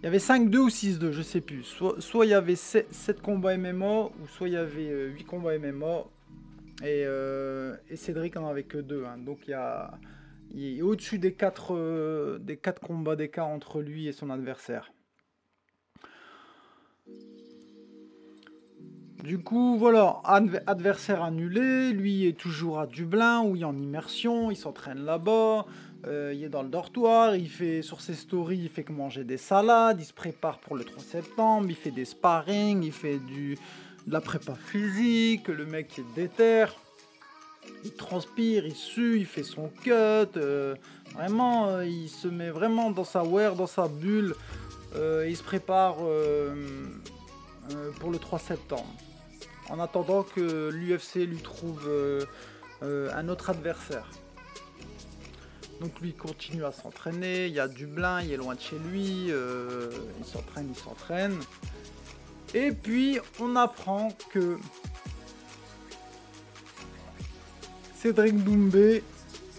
il 0.00 0.04
y 0.04 0.06
avait 0.06 0.18
5-2 0.18 0.56
ou 0.56 0.68
6-2, 0.68 1.10
je 1.10 1.22
sais 1.22 1.40
plus. 1.40 1.64
Soit, 1.64 2.26
il 2.26 2.28
y 2.28 2.34
avait 2.34 2.54
7, 2.54 3.20
combats 3.20 3.56
MMA 3.56 4.04
ou 4.04 4.26
soit 4.28 4.48
il 4.48 4.54
y 4.54 4.56
avait 4.56 4.88
8 5.08 5.22
euh, 5.22 5.24
combats 5.26 5.58
MMA 5.58 6.04
et, 6.82 7.02
euh, 7.04 7.74
et 7.90 7.96
Cédric 7.96 8.36
en 8.36 8.46
avait 8.46 8.62
que 8.62 8.78
2, 8.78 9.04
hein. 9.04 9.18
donc 9.18 9.50
il 10.54 10.78
est 10.78 10.82
au-dessus 10.82 11.18
des 11.18 11.32
4 11.32 12.38
des 12.38 12.56
4 12.56 12.80
combats 12.80 13.16
d'écart 13.16 13.48
entre 13.48 13.80
lui 13.80 14.06
et 14.06 14.12
son 14.12 14.30
adversaire. 14.30 14.92
Du 19.24 19.40
coup, 19.40 19.76
voilà, 19.76 20.22
adversaire 20.24 21.24
annulé, 21.24 21.92
lui 21.92 22.26
est 22.26 22.38
toujours 22.38 22.78
à 22.78 22.86
Dublin 22.86 23.42
où 23.42 23.56
il 23.56 23.62
est 23.62 23.64
en 23.64 23.76
immersion, 23.76 24.52
il 24.52 24.56
s'entraîne 24.56 25.04
là-bas, 25.04 25.66
euh, 26.06 26.32
il 26.34 26.44
est 26.44 26.48
dans 26.48 26.62
le 26.62 26.68
dortoir, 26.68 27.34
il 27.34 27.48
fait 27.48 27.82
sur 27.82 28.00
ses 28.00 28.14
stories, 28.14 28.58
il 28.58 28.68
fait 28.68 28.84
que 28.84 28.92
manger 28.92 29.24
des 29.24 29.36
salades, 29.36 30.00
il 30.00 30.04
se 30.04 30.12
prépare 30.12 30.58
pour 30.60 30.76
le 30.76 30.84
3 30.84 31.02
septembre, 31.02 31.66
il 31.68 31.74
fait 31.74 31.90
des 31.90 32.04
sparring, 32.04 32.84
il 32.84 32.92
fait 32.92 33.18
du, 33.18 33.58
de 34.06 34.12
la 34.12 34.20
prépa 34.20 34.54
physique, 34.54 35.48
le 35.48 35.66
mec 35.66 35.98
est 35.98 36.14
déter, 36.14 36.66
il 37.84 37.92
transpire, 37.94 38.64
il 38.64 38.76
sue, 38.76 39.18
il 39.18 39.26
fait 39.26 39.42
son 39.42 39.70
cut, 39.82 39.90
euh, 39.90 40.76
vraiment, 41.14 41.68
euh, 41.68 41.84
il 41.84 42.08
se 42.08 42.28
met 42.28 42.50
vraiment 42.50 42.92
dans 42.92 43.04
sa 43.04 43.24
wear, 43.24 43.56
dans 43.56 43.66
sa 43.66 43.88
bulle, 43.88 44.34
il 44.94 45.36
se 45.36 45.42
prépare 45.42 45.96
pour 48.00 48.10
le 48.10 48.18
3 48.18 48.38
septembre 48.38 48.88
en 49.68 49.80
attendant 49.80 50.22
que 50.22 50.70
l'UFC 50.70 51.26
lui 51.26 51.42
trouve 51.42 51.86
un 52.80 53.28
autre 53.28 53.50
adversaire. 53.50 54.08
Donc 55.80 56.00
lui 56.00 56.12
continue 56.12 56.64
à 56.64 56.72
s'entraîner, 56.72 57.46
il 57.46 57.54
y 57.54 57.60
a 57.60 57.68
Dublin, 57.68 58.22
il 58.22 58.32
est 58.32 58.36
loin 58.36 58.54
de 58.54 58.60
chez 58.60 58.78
lui, 58.78 59.26
euh, 59.30 59.90
il 60.18 60.24
s'entraîne, 60.24 60.68
il 60.70 60.76
s'entraîne. 60.76 61.38
Et 62.54 62.72
puis 62.72 63.18
on 63.40 63.54
apprend 63.56 64.08
que 64.30 64.58
Cédric 67.96 68.42
Doumbé, 68.42 69.04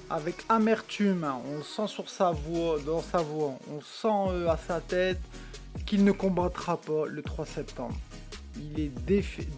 avec 0.09 0.35
amertume, 0.49 1.23
hein, 1.23 1.39
on 1.45 1.63
sent 1.63 1.87
sur 1.87 2.09
sa 2.09 2.31
voix, 2.31 2.79
dans 2.85 3.01
sa 3.01 3.19
voix, 3.19 3.53
on 3.71 3.81
sent 3.81 4.47
à 4.47 4.57
sa 4.57 4.81
tête 4.81 5.19
qu'il 5.85 6.03
ne 6.03 6.11
combattra 6.11 6.77
pas 6.77 7.05
le 7.05 7.21
3 7.21 7.45
septembre 7.45 7.95
il 8.59 8.79
est 8.79 8.91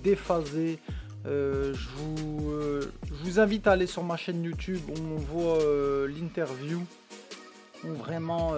déphasé. 0.04 0.80
Euh, 1.26 1.74
euh, 2.00 2.82
je, 3.08 3.14
vous, 3.24 3.40
invite 3.40 3.68
à 3.68 3.74
aller 3.74 3.88
sur 3.88 4.04
ma 4.04 4.18
chaîne 4.18 4.44
YouTube 4.44 4.82
où 4.90 5.00
on 5.14 5.18
voit 5.18 5.62
euh, 5.62 6.08
l'interview. 6.08 6.82
Où 7.84 7.94
vraiment 7.96 8.54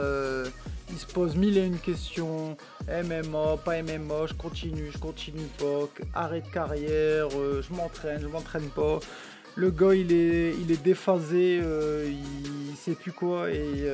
il 0.92 0.98
se 0.98 1.06
pose 1.06 1.38
mille 1.38 1.58
et 1.58 1.66
une 1.66 1.78
questions. 1.78 2.58
MMA, 2.90 3.58
pas 3.64 3.82
MMA, 3.82 4.26
je 4.28 4.34
continue, 4.34 4.92
je 4.92 4.98
continue 4.98 5.48
pas. 5.58 5.88
Arrêt 6.14 6.42
de 6.42 6.48
carrière, 6.48 7.30
je 7.30 7.74
m'entraîne, 7.74 8.20
je 8.22 8.28
m'entraîne 8.28 8.68
pas. 8.70 9.00
Le 9.56 9.72
gars 9.72 9.94
il 9.94 10.12
est, 10.12 10.54
il 10.60 10.70
est 10.74 10.84
déphasé, 10.84 11.62
il, 11.62 12.76
sait 12.76 12.96
plus 12.96 13.14
quoi 13.14 13.50
et 13.50 13.88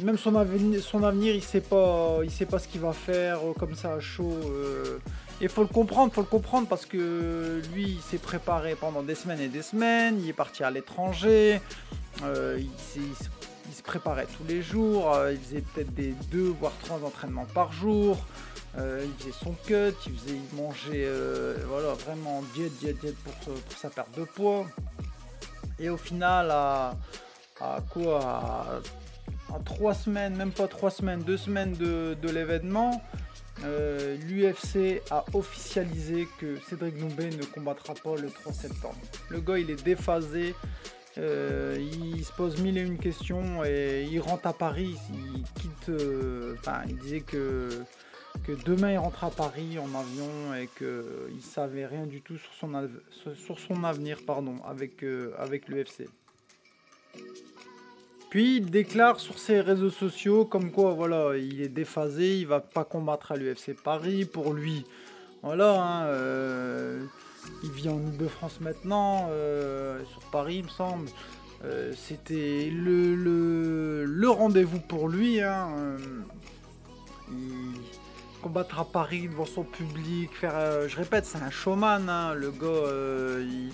même 0.00 0.18
son 0.18 0.34
avenir, 0.34 0.82
son 0.82 1.04
avenir, 1.04 1.32
il 1.32 1.44
sait 1.44 1.60
pas, 1.60 2.18
il 2.24 2.30
sait 2.30 2.44
pas 2.44 2.58
ce 2.58 2.66
qu'il 2.66 2.80
va 2.80 2.92
faire 2.92 3.38
comme 3.56 3.76
ça 3.76 3.92
à 3.92 4.00
chaud. 4.00 4.34
Euh. 5.40 5.44
Et 5.44 5.48
faut 5.48 5.62
le 5.62 5.68
comprendre, 5.68 6.12
faut 6.12 6.20
le 6.20 6.26
comprendre 6.26 6.68
parce 6.68 6.86
que 6.86 7.60
lui, 7.72 7.84
il 7.84 8.02
s'est 8.02 8.18
préparé 8.18 8.74
pendant 8.74 9.02
des 9.02 9.14
semaines 9.14 9.40
et 9.40 9.48
des 9.48 9.62
semaines. 9.62 10.20
Il 10.20 10.28
est 10.28 10.34
parti 10.34 10.64
à 10.64 10.70
l'étranger. 10.70 11.60
Euh, 12.22 12.58
il, 12.58 13.74
se 13.74 13.82
préparait 13.82 14.26
tous 14.26 14.44
les 14.48 14.62
jours. 14.62 15.14
il 15.30 15.38
faisait 15.38 15.60
peut-être 15.60 15.94
des 15.94 16.14
deux 16.30 16.54
voire 16.60 16.72
trois 16.82 17.04
entraînements 17.04 17.46
par 17.54 17.72
jour. 17.72 18.16
il 18.76 19.12
faisait 19.18 19.32
son 19.32 19.52
cut, 19.66 19.94
il 20.06 20.18
faisait, 20.18 20.34
il 20.36 20.56
mangeait, 20.56 21.08
voilà, 21.68 21.92
vraiment 21.92 22.42
diète, 22.54 22.72
diète, 22.78 22.98
diète 23.00 23.16
pour, 23.16 23.54
sa 23.76 23.90
perte 23.90 24.18
de 24.18 24.24
poids. 24.24 24.66
Et 25.78 25.88
au 25.88 25.96
final, 25.96 26.50
à, 26.50 26.96
à 27.60 27.80
quoi? 27.90 28.80
En 29.48 29.60
trois 29.60 29.94
semaines, 29.94 30.36
même 30.36 30.50
pas 30.50 30.66
trois 30.66 30.90
semaines, 30.90 31.22
deux 31.22 31.36
semaines 31.36 31.72
de, 31.74 32.28
l'événement, 32.28 33.00
euh, 33.64 34.16
l'UFC 34.28 35.02
a 35.10 35.24
officialisé 35.32 36.28
que 36.38 36.58
Cédric 36.68 36.98
Doumbé 36.98 37.30
ne 37.30 37.44
combattra 37.44 37.94
pas 37.94 38.16
le 38.16 38.28
3 38.28 38.52
septembre. 38.52 38.96
Le 39.30 39.40
gars, 39.40 39.58
il 39.58 39.70
est 39.70 39.82
déphasé. 39.82 40.54
Euh, 41.18 41.78
il 41.78 42.22
se 42.24 42.32
pose 42.32 42.60
mille 42.60 42.76
et 42.76 42.82
une 42.82 42.98
questions 42.98 43.64
et 43.64 44.06
il 44.10 44.20
rentre 44.20 44.46
à 44.46 44.52
Paris. 44.52 44.96
Il. 45.14 45.44
Euh, 45.88 46.56
enfin, 46.58 46.82
il 46.88 46.98
disait 46.98 47.20
que, 47.20 47.70
que 48.44 48.52
demain 48.64 48.92
il 48.92 48.98
rentre 48.98 49.24
à 49.24 49.30
Paris 49.30 49.78
en 49.78 49.94
avion 49.94 50.54
et 50.54 50.68
qu'il 50.76 51.42
savait 51.42 51.86
rien 51.86 52.06
du 52.06 52.22
tout 52.22 52.36
sur 52.36 52.52
son, 52.54 52.90
sur 53.36 53.58
son 53.60 53.84
avenir 53.84 54.18
pardon, 54.26 54.56
avec, 54.66 55.04
avec 55.38 55.68
l'UFC. 55.68 56.08
Il 58.38 58.70
déclare 58.70 59.18
sur 59.18 59.38
ses 59.38 59.60
réseaux 59.62 59.90
sociaux 59.90 60.44
comme 60.44 60.70
quoi 60.70 60.92
voilà, 60.92 61.38
il 61.38 61.62
est 61.62 61.70
déphasé, 61.70 62.36
il 62.38 62.46
va 62.46 62.60
pas 62.60 62.84
combattre 62.84 63.32
à 63.32 63.36
l'UFC 63.36 63.74
Paris. 63.82 64.26
Pour 64.26 64.52
lui, 64.52 64.84
voilà, 65.42 65.82
hein, 65.82 66.04
euh, 66.08 67.02
il 67.62 67.70
vit 67.70 67.88
en 67.88 67.98
Ile-de-France 67.98 68.60
maintenant, 68.60 69.28
euh, 69.30 70.04
sur 70.10 70.20
Paris, 70.30 70.56
il 70.56 70.64
me 70.64 70.68
semble. 70.68 71.08
Euh, 71.64 71.94
c'était 71.96 72.70
le, 72.70 74.04
le, 74.04 74.30
rendez-vous 74.30 74.80
pour 74.80 75.08
lui. 75.08 75.40
Hein, 75.40 75.96
il 77.30 77.80
combattra 78.42 78.82
à 78.82 78.84
Paris 78.84 79.28
devant 79.28 79.46
son 79.46 79.64
public. 79.64 80.30
Faire, 80.34 80.86
je 80.88 80.96
répète, 80.96 81.24
c'est 81.24 81.38
un 81.38 81.50
showman. 81.50 82.06
Hein, 82.10 82.34
le 82.34 82.50
gars, 82.50 83.40
il 83.40 83.70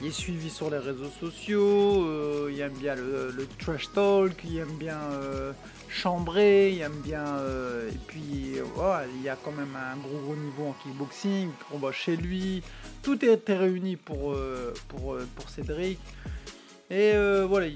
il 0.00 0.08
est 0.08 0.12
suivi 0.12 0.48
sur 0.48 0.70
les 0.70 0.78
réseaux 0.78 1.10
sociaux, 1.20 2.04
euh, 2.04 2.50
il 2.52 2.60
aime 2.60 2.74
bien 2.74 2.94
le, 2.94 3.48
trash 3.58 3.90
talk, 3.92 4.32
il 4.44 4.58
aime 4.58 4.76
bien 4.78 4.98
euh, 5.12 5.52
chambrer, 5.88 6.72
il 6.72 6.80
aime 6.80 7.00
bien. 7.02 7.26
Euh, 7.26 7.90
et 7.90 7.98
puis 8.06 8.22
il 8.22 9.22
y 9.22 9.28
a 9.28 9.36
quand 9.36 9.52
même 9.52 9.76
un 9.76 9.96
gros 9.96 10.18
gros 10.18 10.36
niveau 10.36 10.68
en 10.68 10.72
kickboxing, 10.82 11.50
combat 11.70 11.92
chez 11.92 12.16
lui. 12.16 12.62
Tout 13.02 13.24
est 13.24 13.42
réuni 13.48 13.96
pour, 13.96 14.36
pour, 14.88 15.16
pour 15.34 15.48
Cédric. 15.48 15.98
Et 16.90 17.12
voilà, 17.46 17.66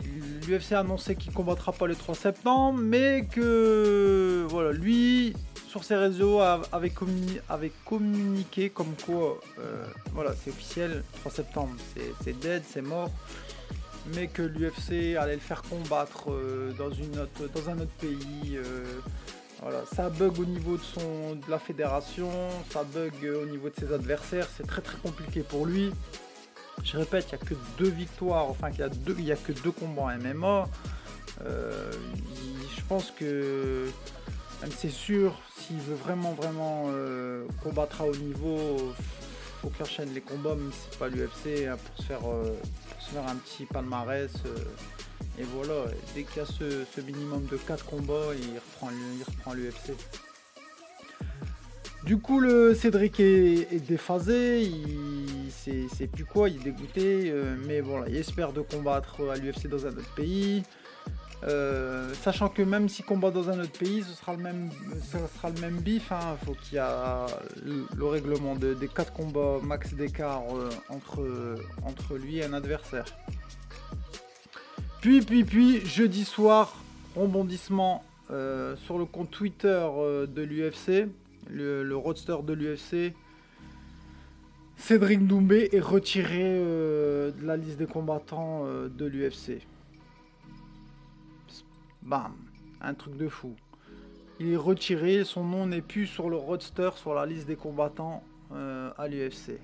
l'UFC 0.46 0.72
a 0.72 0.80
annoncé 0.80 1.16
qu'il 1.16 1.32
combattra 1.32 1.72
pas 1.72 1.86
le 1.86 1.94
3 1.94 2.14
septembre, 2.14 2.78
mais 2.82 3.26
que 3.30 4.46
voilà, 4.48 4.72
lui, 4.72 5.34
sur 5.72 5.84
ses 5.84 5.96
réseaux 5.96 6.38
avait, 6.38 6.92
communiqué 7.86 8.68
comme 8.68 8.94
quoi, 9.06 9.40
euh, 9.58 9.86
voilà, 10.12 10.34
c'est 10.34 10.50
officiel, 10.50 11.02
3 11.20 11.32
septembre, 11.32 11.74
c'est 12.22 12.38
dead, 12.38 12.62
c'est 12.68 12.82
mort, 12.82 13.10
mais 14.14 14.26
que 14.26 14.42
l'UFC 14.42 15.16
allait 15.16 15.36
le 15.36 15.40
faire 15.40 15.62
combattre 15.62 16.30
euh, 16.30 16.72
dans, 16.72 16.90
une 16.90 17.18
autre, 17.18 17.48
dans 17.54 17.70
un 17.70 17.80
autre 17.80 17.94
pays. 17.98 18.58
Euh, 18.58 19.00
voilà, 19.62 19.82
ça 19.94 20.10
bug 20.10 20.38
au 20.40 20.44
niveau 20.44 20.76
de, 20.76 20.82
son, 20.82 21.36
de 21.36 21.50
la 21.50 21.58
fédération, 21.58 22.28
ça 22.68 22.84
bug 22.84 23.14
au 23.24 23.46
niveau 23.46 23.70
de 23.70 23.74
ses 23.74 23.94
adversaires, 23.94 24.48
c'est 24.54 24.66
très 24.66 24.82
très 24.82 24.98
compliqué 24.98 25.40
pour 25.40 25.64
lui. 25.64 25.90
Je 26.84 26.98
répète, 26.98 27.28
il 27.32 27.36
n'y 27.36 27.42
a 27.42 27.46
que 27.46 27.54
deux 27.78 27.88
victoires, 27.88 28.46
enfin 28.50 28.68
il 28.68 28.76
n'y 28.76 29.30
a, 29.30 29.34
a 29.34 29.36
que 29.38 29.52
deux 29.52 29.72
combats 29.72 30.18
MMA. 30.18 30.68
je 31.40 32.82
pense 32.90 33.10
que 33.10 33.86
c'est 34.70 34.90
sûr, 34.90 35.40
s'il 35.58 35.78
veut 35.78 35.96
vraiment 35.96 36.32
vraiment 36.32 36.84
euh, 36.86 37.44
combattre 37.62 38.02
à 38.02 38.06
haut 38.06 38.14
niveau, 38.14 38.92
faut 39.60 39.68
qu'il 39.70 39.82
enchaîne 39.82 40.14
les 40.14 40.20
combats, 40.20 40.54
même 40.54 40.70
si 40.72 40.78
c'est 40.90 40.98
pas 40.98 41.08
l'UFC, 41.08 41.66
hein, 41.66 41.76
pour, 41.76 41.96
se 41.96 42.02
faire, 42.02 42.20
euh, 42.28 42.54
se 43.00 43.10
faire 43.10 43.26
un 43.26 43.36
petit 43.36 43.64
palmarès. 43.64 44.30
Euh, 44.46 44.56
et 45.38 45.44
voilà, 45.44 45.84
dès 46.14 46.24
qu'il 46.24 46.36
y 46.36 46.40
a 46.40 46.46
ce, 46.46 47.00
minimum 47.00 47.46
de 47.46 47.56
4 47.56 47.84
combats, 47.84 48.34
il 48.36 48.54
reprend, 48.54 48.90
il 48.90 49.24
reprend 49.24 49.54
l'UFC. 49.54 49.94
Du 52.04 52.18
coup, 52.18 52.40
le 52.40 52.74
Cédric 52.74 53.20
est, 53.20 53.86
déphasé, 53.86 54.62
il 54.62 55.50
sait, 55.50 56.06
plus 56.06 56.24
quoi, 56.24 56.48
il 56.48 56.56
est 56.56 56.64
dégoûté, 56.64 57.32
mais 57.66 57.80
voilà, 57.80 58.08
il 58.08 58.16
espère 58.16 58.52
de 58.52 58.60
combattre 58.60 59.28
à 59.30 59.36
l'UFC 59.36 59.68
dans 59.68 59.86
un 59.86 59.90
autre 59.90 60.14
pays. 60.16 60.64
Euh, 61.44 62.12
sachant 62.22 62.48
que 62.48 62.62
même 62.62 62.88
s'il 62.88 63.04
combat 63.04 63.30
dans 63.30 63.50
un 63.50 63.58
autre 63.60 63.78
pays, 63.78 64.02
ce 64.02 64.12
sera 64.12 64.34
le 64.34 64.42
même, 64.42 64.70
sera 65.10 65.50
le 65.50 65.60
même 65.60 65.80
bif. 65.80 66.08
Il 66.10 66.14
hein. 66.14 66.36
faut 66.44 66.54
qu'il 66.54 66.76
y 66.76 66.78
a 66.78 67.26
le, 67.64 68.04
règlement 68.04 68.54
des 68.54 68.88
4 68.88 69.12
combats 69.12 69.58
max 69.62 69.94
d'écart 69.94 70.44
euh, 70.54 70.70
entre, 70.88 72.16
lui 72.16 72.38
et 72.38 72.44
un 72.44 72.52
adversaire. 72.52 73.06
Puis, 75.00 75.20
puis, 75.20 75.44
puis, 75.44 75.84
jeudi 75.84 76.24
soir, 76.24 76.76
rebondissement 77.16 78.04
sur 78.86 78.96
le 78.96 79.04
compte 79.04 79.30
Twitter 79.30 79.86
de 80.26 80.42
l'UFC 80.42 81.08
le, 81.50 81.94
roadster 81.94 82.36
de 82.44 82.52
l'UFC, 82.52 83.14
Cédric 84.76 85.26
Doumbé 85.26 85.68
est 85.72 85.80
retiré 85.80 86.40
euh, 86.42 87.30
de 87.30 87.46
la 87.46 87.56
liste 87.56 87.78
des 87.78 87.86
combattants 87.86 88.64
euh, 88.66 88.88
de 88.88 89.06
l'UFC. 89.06 89.60
Bam, 92.02 92.34
un 92.80 92.94
truc 92.94 93.16
de 93.16 93.28
fou. 93.28 93.54
Il 94.40 94.52
est 94.52 94.56
retiré, 94.56 95.24
son 95.24 95.44
nom 95.44 95.66
n'est 95.66 95.82
plus 95.82 96.06
sur 96.06 96.30
le 96.30 96.36
roadster, 96.36 96.90
sur 96.96 97.14
la 97.14 97.26
liste 97.26 97.46
des 97.46 97.56
combattants 97.56 98.22
euh, 98.52 98.90
à 98.98 99.08
l'UFC. 99.08 99.60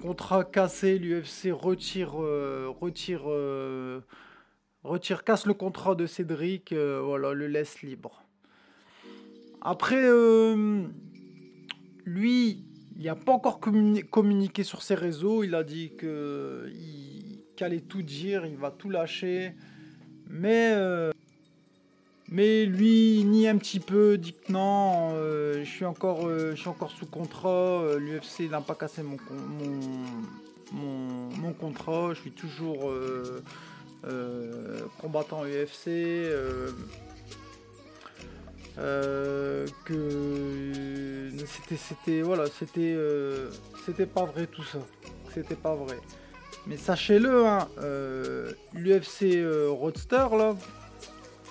Contrat 0.00 0.44
cassé, 0.44 0.98
l'UFC 0.98 1.50
retire, 1.52 2.12
retire, 2.12 3.22
retire, 4.84 5.24
casse 5.24 5.46
le 5.46 5.54
contrat 5.54 5.94
de 5.94 6.06
Cédric, 6.06 6.74
voilà, 6.74 7.32
le 7.32 7.46
laisse 7.46 7.80
libre. 7.80 8.26
Après, 9.68 10.00
euh, 10.00 10.84
lui, 12.04 12.64
il 12.96 13.04
n'a 13.04 13.16
pas 13.16 13.32
encore 13.32 13.58
communiqué 13.58 14.62
sur 14.62 14.80
ses 14.80 14.94
réseaux. 14.94 15.42
Il 15.42 15.56
a 15.56 15.64
dit 15.64 15.90
qu'il 15.98 17.64
allait 17.64 17.80
tout 17.80 18.02
dire, 18.02 18.46
il 18.46 18.56
va 18.56 18.70
tout 18.70 18.90
lâcher. 18.90 19.56
Mais, 20.28 20.72
euh, 20.74 21.12
mais 22.28 22.64
lui, 22.66 23.24
nie 23.24 23.48
un 23.48 23.56
petit 23.56 23.80
peu, 23.80 24.18
dit 24.18 24.32
que 24.32 24.52
non, 24.52 25.10
euh, 25.12 25.64
je, 25.64 25.70
suis 25.70 25.84
encore, 25.84 26.28
suis 26.54 26.68
encore 26.68 26.90
sous 26.90 27.06
contrat. 27.06 27.82
L'UFC 27.98 28.50
n'a 28.50 28.60
pas 28.60 28.74
cassé 28.74 29.02
mon, 29.02 29.16
mon, 30.72 31.30
mon, 31.36 31.52
contrat. 31.52 32.14
Je 32.14 32.20
suis 32.20 32.32
toujours 32.32 32.92
combattant 35.00 35.44
UFC. 35.44 35.88
Euh, 38.78 39.66
que 39.86 41.30
c'était 41.46 41.76
c'était 41.78 42.20
voilà 42.20 42.44
c'était 42.46 42.92
euh, 42.94 43.50
c'était 43.86 44.04
pas 44.04 44.26
vrai 44.26 44.46
tout 44.46 44.64
ça 44.64 44.80
c'était 45.32 45.54
pas 45.54 45.74
vrai 45.74 45.96
mais 46.66 46.76
sachez-le 46.76 47.46
hein, 47.46 47.68
euh, 47.82 48.52
l'UFC 48.74 49.44
Roadster 49.68 50.26
là 50.36 50.54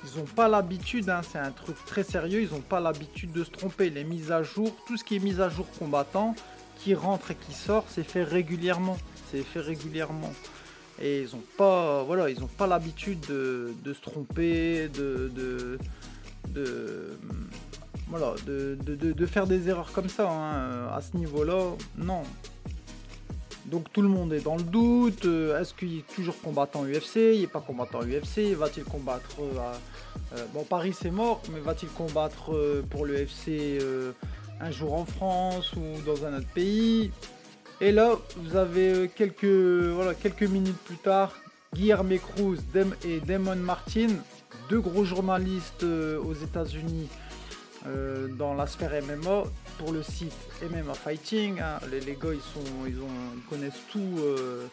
ils 0.03 0.19
ont 0.19 0.25
pas 0.25 0.47
l'habitude 0.47 1.09
hein, 1.09 1.21
c'est 1.29 1.39
un 1.39 1.51
truc 1.51 1.77
très 1.85 2.03
sérieux 2.03 2.41
ils 2.41 2.53
ont 2.53 2.61
pas 2.61 2.79
l'habitude 2.79 3.31
de 3.31 3.43
se 3.43 3.51
tromper 3.51 3.89
les 3.89 4.03
mises 4.03 4.31
à 4.31 4.43
jour 4.43 4.75
tout 4.87 4.97
ce 4.97 5.03
qui 5.03 5.15
est 5.15 5.19
mise 5.19 5.41
à 5.41 5.49
jour 5.49 5.67
combattant 5.79 6.35
qui 6.77 6.93
rentre 6.93 7.31
et 7.31 7.35
qui 7.35 7.53
sort 7.53 7.85
c'est 7.87 8.03
fait 8.03 8.23
régulièrement 8.23 8.97
c'est 9.31 9.43
fait 9.43 9.61
régulièrement 9.61 10.33
et 11.01 11.21
ils 11.21 11.35
ont 11.35 11.43
pas 11.57 12.03
voilà 12.03 12.29
ils 12.29 12.43
ont 12.43 12.47
pas 12.47 12.67
l'habitude 12.67 13.19
de, 13.21 13.93
se 13.93 14.01
tromper 14.01 14.89
de 14.89 15.31
de 15.33 17.17
voilà 18.07 18.35
de, 18.45 18.77
de, 18.83 19.25
faire 19.25 19.47
des 19.47 19.67
erreurs 19.69 19.91
comme 19.91 20.09
ça 20.09 20.29
hein, 20.29 20.87
à 20.95 21.01
ce 21.01 21.17
niveau-là. 21.17 21.71
Non. 21.97 22.23
Donc 23.65 23.91
tout 23.91 24.01
le 24.01 24.07
monde 24.07 24.31
est 24.33 24.41
dans 24.41 24.57
le 24.57 24.63
doute. 24.63 25.25
Euh, 25.25 25.59
est-ce 25.59 25.73
qu'il 25.73 25.97
est 25.97 26.15
toujours 26.15 26.39
combattant 26.41 26.85
UFC 26.85 27.15
Il 27.15 27.41
n'est 27.41 27.47
pas 27.47 27.61
combattant 27.61 28.01
UFC. 28.01 28.53
Va-t-il 28.55 28.83
combattre 28.83 29.37
euh, 29.39 29.73
euh, 30.33 30.45
Bon, 30.53 30.63
Paris 30.63 30.93
c'est 30.99 31.09
mort, 31.09 31.41
mais 31.51 31.59
va-t-il 31.59 31.91
combattre 31.91 32.53
pour 32.89 33.05
l'UFC 33.05 33.81
un 34.61 34.71
jour 34.71 34.93
en 34.93 35.05
France 35.05 35.73
ou 35.73 36.01
dans 36.05 36.25
un 36.25 36.37
autre 36.37 36.47
pays? 36.53 37.11
Et 37.81 37.91
là, 37.91 38.15
vous 38.37 38.55
avez 38.55 39.09
quelques, 39.13 39.43
minutes 39.43 40.77
plus 40.85 40.97
tard, 40.97 41.33
Guillermo 41.73 42.15
Cruz 42.17 42.59
et 43.03 43.19
Damon 43.19 43.57
Martin 43.57 44.07
deux 44.69 44.79
gros 44.79 45.03
journalistes 45.03 45.83
aux 45.83 46.33
États-Unis 46.33 47.09
dans 48.37 48.53
la 48.53 48.65
sphère 48.65 48.93
MMA 49.03 49.43
pour 49.77 49.91
le 49.91 50.03
site 50.03 50.33
MMA 50.61 50.93
Fighting. 50.93 51.59
Hein. 51.59 51.79
Les, 51.91 52.13
gars, 52.13 52.33
ils, 52.33 52.39
sont, 52.39 52.85
ils, 52.87 52.99
ont, 52.99 53.49
connaissent 53.49 53.81
tout 53.91 54.19
euh, 54.19 54.67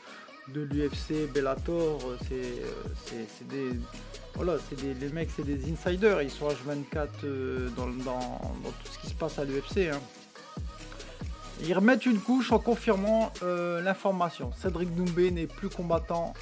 de 0.48 0.62
l'UFC, 0.62 1.32
Bellator. 1.32 2.00
C'est 2.28 3.48
des. 3.48 3.78
Voilà, 4.34 4.56
c'est 4.68 4.80
des, 4.80 4.94
les 4.94 5.12
mecs, 5.12 5.30
c'est 5.34 5.44
des 5.44 5.70
insiders. 5.70 6.22
Ils 6.22 6.30
sont 6.30 6.48
H24 6.48 7.74
dans, 7.76 8.38
tout 8.84 8.92
ce 8.92 8.98
qui 8.98 9.06
se 9.08 9.14
passe 9.14 9.38
à 9.38 9.44
l'UFC. 9.44 9.90
Hein. 9.92 10.00
Ils 11.64 11.74
remettent 11.74 12.06
une 12.06 12.18
couche 12.18 12.50
en 12.50 12.58
confirmant 12.58 13.32
l'information. 13.42 14.50
Cédric 14.60 14.94
Doumbé 14.94 15.30
n'est 15.30 15.46
plus 15.46 15.68
combattant 15.68 16.34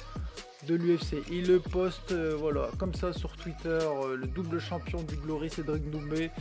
de 0.67 0.75
l'UFC. 0.75 1.23
Il 1.31 1.47
le 1.47 1.59
poste 1.59 2.11
euh, 2.11 2.35
voilà, 2.37 2.69
comme 2.77 2.93
ça 2.93 3.13
sur 3.13 3.35
Twitter. 3.35 3.67
Euh, 3.67 4.15
le 4.15 4.27
double 4.27 4.59
champion 4.59 5.01
du 5.03 5.15
Glory, 5.15 5.49
Cédric 5.49 5.89
Doumbé, 5.89 6.31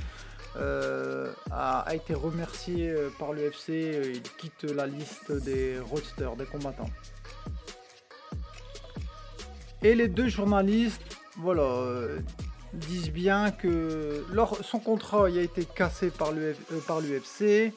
euh, 0.57 1.33
a, 1.51 1.95
été 1.95 2.15
remercié 2.15 2.95
par 3.19 3.33
l'UFC. 3.33 3.69
Il 3.69 4.23
quitte 4.39 4.65
la 4.65 4.87
liste 4.87 5.33
des 5.33 5.79
roadsters, 5.79 6.37
des 6.37 6.47
combattants. 6.47 6.91
Et 9.83 9.95
les 9.95 10.09
deux 10.09 10.29
journalistes, 10.29 11.17
voilà, 11.39 11.87
disent 12.73 13.11
bien 13.11 13.51
que 13.51 14.25
son 14.63 14.79
contrat 14.79 15.27
a 15.27 15.29
été 15.29 15.65
cassé 15.65 16.11
par 16.11 16.33
l'UFC 16.33 17.73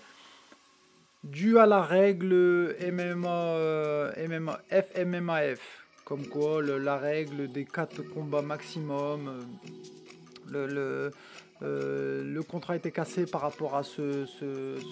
dû 1.23 1.57
à 1.57 1.65
la 1.65 1.81
règle 1.81 2.75
MMA, 2.91 4.12
MMA, 4.27 4.59
FMMAF 4.69 5.83
comme 6.05 6.27
quoi 6.27 6.62
la 6.62 6.97
règle 6.97 7.51
des 7.51 7.65
4 7.65 8.01
combats 8.01 8.41
maximum, 8.41 9.47
euh, 10.53 11.09
euh, 11.63 12.23
le, 12.23 12.43
contrat 12.43 12.76
été 12.76 12.91
cassé 12.91 13.26
par 13.26 13.41
rapport 13.41 13.76
à 13.76 13.84
ce, 13.84 14.26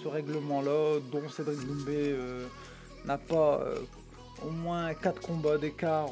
règlement-là, 0.08 1.00
dont 1.10 1.28
Cédric 1.28 1.60
Doumbé 1.66 2.12
euh, 2.12 2.46
n'a 3.04 3.18
pas 3.18 3.64
au 4.46 4.50
moins 4.50 4.94
4 4.94 5.20
combats 5.20 5.58
d'écart. 5.58 6.10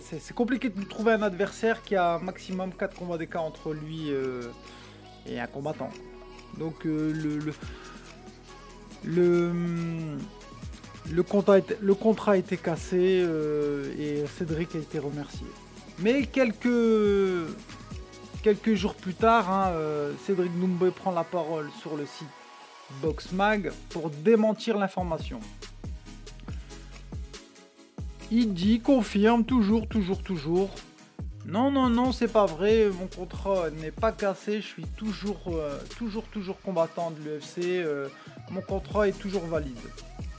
c'est 0.00 0.34
compliqué 0.34 0.68
de 0.68 0.84
trouver 0.84 1.12
un 1.12 1.22
adversaire 1.22 1.82
qui 1.82 1.96
a 1.96 2.18
maximum 2.18 2.72
4 2.72 2.96
combats 2.96 3.18
d'écart 3.18 3.44
entre 3.44 3.72
lui 3.72 4.10
et 5.26 5.40
un 5.40 5.46
combattant. 5.46 5.90
Donc 6.58 6.84
le, 6.84 7.38
le 9.04 9.52
le 11.10 11.22
contrat, 11.94 12.36
été 12.36 12.56
cassé 12.56 13.22
euh, 13.24 13.92
et 13.98 14.24
Cédric 14.38 14.74
a 14.74 14.78
été 14.78 14.98
remercié. 14.98 15.46
Mais 16.00 16.26
quelques, 16.26 16.66
quelques 18.46 18.74
jours 18.74 18.94
plus 18.94 19.14
tard, 19.14 19.50
hein, 19.50 19.70
euh, 19.72 20.12
Cédric 20.24 20.56
Doumbé 20.56 20.92
prend 20.92 21.10
la 21.10 21.24
parole 21.24 21.68
sur 21.80 21.96
le 21.96 22.06
site 22.06 22.28
Boxmag 23.02 23.72
pour 23.88 24.08
démentir 24.08 24.78
l'information. 24.78 25.40
Il 28.30 28.54
dit, 28.54 28.78
confirme, 28.78 29.42
toujours, 29.42 29.88
toujours, 29.88 30.22
toujours. 30.22 30.70
Non, 31.44 31.72
non, 31.72 31.90
non, 31.90 32.12
c'est 32.12 32.28
pas 32.28 32.46
vrai, 32.46 32.88
mon 32.88 33.08
contrat 33.08 33.70
n'est 33.70 33.90
pas 33.90 34.12
cassé, 34.12 34.60
je 34.60 34.66
suis 34.68 34.86
toujours, 34.96 35.40
euh, 35.48 35.80
toujours, 35.98 36.22
toujours 36.28 36.60
combattant 36.60 37.10
de 37.10 37.28
l'UFC, 37.28 37.84
mon 38.52 38.60
contrat 38.60 39.08
est 39.08 39.18
toujours 39.18 39.46
valide. 39.46 39.74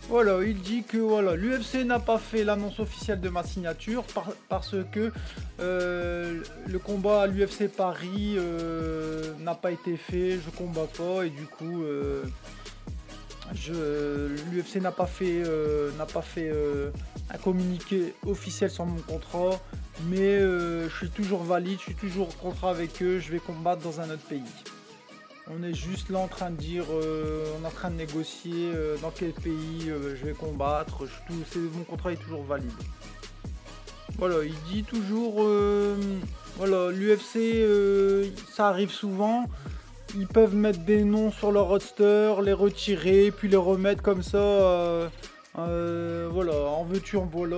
Voilà, 0.10 0.42
il 0.42 0.62
dit 0.62 0.84
que 0.84 0.98
voilà, 0.98 1.36
l'UFC 1.36 1.84
n'a 1.86 2.00
pas 2.00 2.18
fait 2.18 2.46
l'annonce 2.46 2.80
officielle 2.80 3.20
de 3.20 3.28
ma 3.28 3.44
signature 3.44 4.06
parce 4.48 4.76
que 4.90 5.12
euh, 5.60 6.42
le 6.66 6.80
combat 6.80 7.24
à 7.24 7.28
l'UFC 7.28 7.68
Paris 7.68 8.36
euh, 8.38 9.34
n'a 9.40 9.54
pas 9.54 9.72
été 9.72 9.98
fait, 9.98 10.40
je 10.40 10.50
combats 10.50 10.88
pas 10.98 11.26
et 11.26 11.30
du 11.30 11.44
coup 11.44 11.84
euh, 11.84 12.24
l'UFC 14.54 14.78
n'a 14.78 14.94
pas 14.94 15.08
fait, 15.08 15.44
n'a 15.98 16.06
pas 16.06 16.22
fait 16.22 16.54
un 17.30 17.38
communiqué 17.38 18.14
officiel 18.26 18.72
sur 18.72 18.86
mon 18.86 19.02
contrat, 19.02 19.60
mais 20.10 20.40
je 20.40 20.96
suis 20.96 21.10
toujours 21.10 21.44
valide, 21.44 21.80
je 21.80 21.84
suis 21.84 21.96
toujours 21.96 22.30
contrat 22.38 22.70
avec 22.70 23.02
eux, 23.02 23.20
je 23.20 23.30
vais 23.30 23.40
combattre 23.40 23.82
dans 23.82 24.00
un 24.00 24.10
autre 24.10 24.26
pays. 24.30 24.42
On 25.50 25.64
est 25.64 25.74
juste 25.74 26.10
là 26.10 26.20
en 26.20 26.28
train 26.28 26.50
de 26.50 26.58
dire, 26.58 26.84
euh, 26.92 27.46
on 27.58 27.64
est 27.64 27.68
en 27.68 27.72
train 27.72 27.90
de 27.90 27.96
négocier 27.96 28.70
euh, 28.76 28.98
dans 29.02 29.12
quel 29.12 29.32
pays 29.32 29.90
euh, 29.90 30.14
je 30.16 30.26
vais 30.26 30.34
combattre. 30.34 31.04
mon 31.30 31.84
contrat 31.86 32.12
est 32.12 32.18
toujours 32.18 32.44
valide. 32.44 32.72
Voilà, 34.18 34.44
il 34.44 34.56
dit 34.72 34.84
toujours, 34.84 35.46
voilà, 36.58 36.92
l'UFC, 36.92 37.64
ça 38.52 38.68
arrive 38.68 38.90
souvent. 38.90 39.46
ils 40.16 40.26
peuvent 40.26 40.56
mettre 40.56 40.80
des 40.80 41.04
noms 41.04 41.32
sur 41.32 41.52
leur 41.52 41.68
roster, 41.68 42.34
les 42.44 42.54
retirer, 42.54 43.32
puis 43.32 43.48
les 43.48 43.58
remettre 43.58 44.02
comme 44.02 44.24
ça. 44.24 45.12
Voilà, 45.54 46.56
en 46.56 46.84
veux-tu, 46.84 47.18
en 47.18 47.26
voilà. 47.26 47.58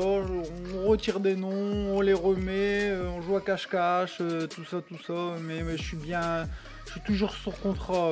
On 0.76 0.90
retire 0.90 1.22
des 1.22 1.38
noms, 1.38 1.96
on 1.96 2.02
les 2.02 2.14
remet, 2.14 2.92
on 3.18 3.22
joue 3.22 3.38
à 3.38 3.42
cache-cache, 3.42 4.22
tout 4.50 4.66
ça, 4.66 4.82
tout 4.82 5.02
ça. 5.08 5.36
Mais, 5.42 5.64
je 5.78 5.82
suis 5.82 5.98
bien, 5.98 6.46
je 6.90 6.94
suis 6.94 7.02
toujours 7.02 7.32
sur 7.34 7.60
contrat 7.60 8.12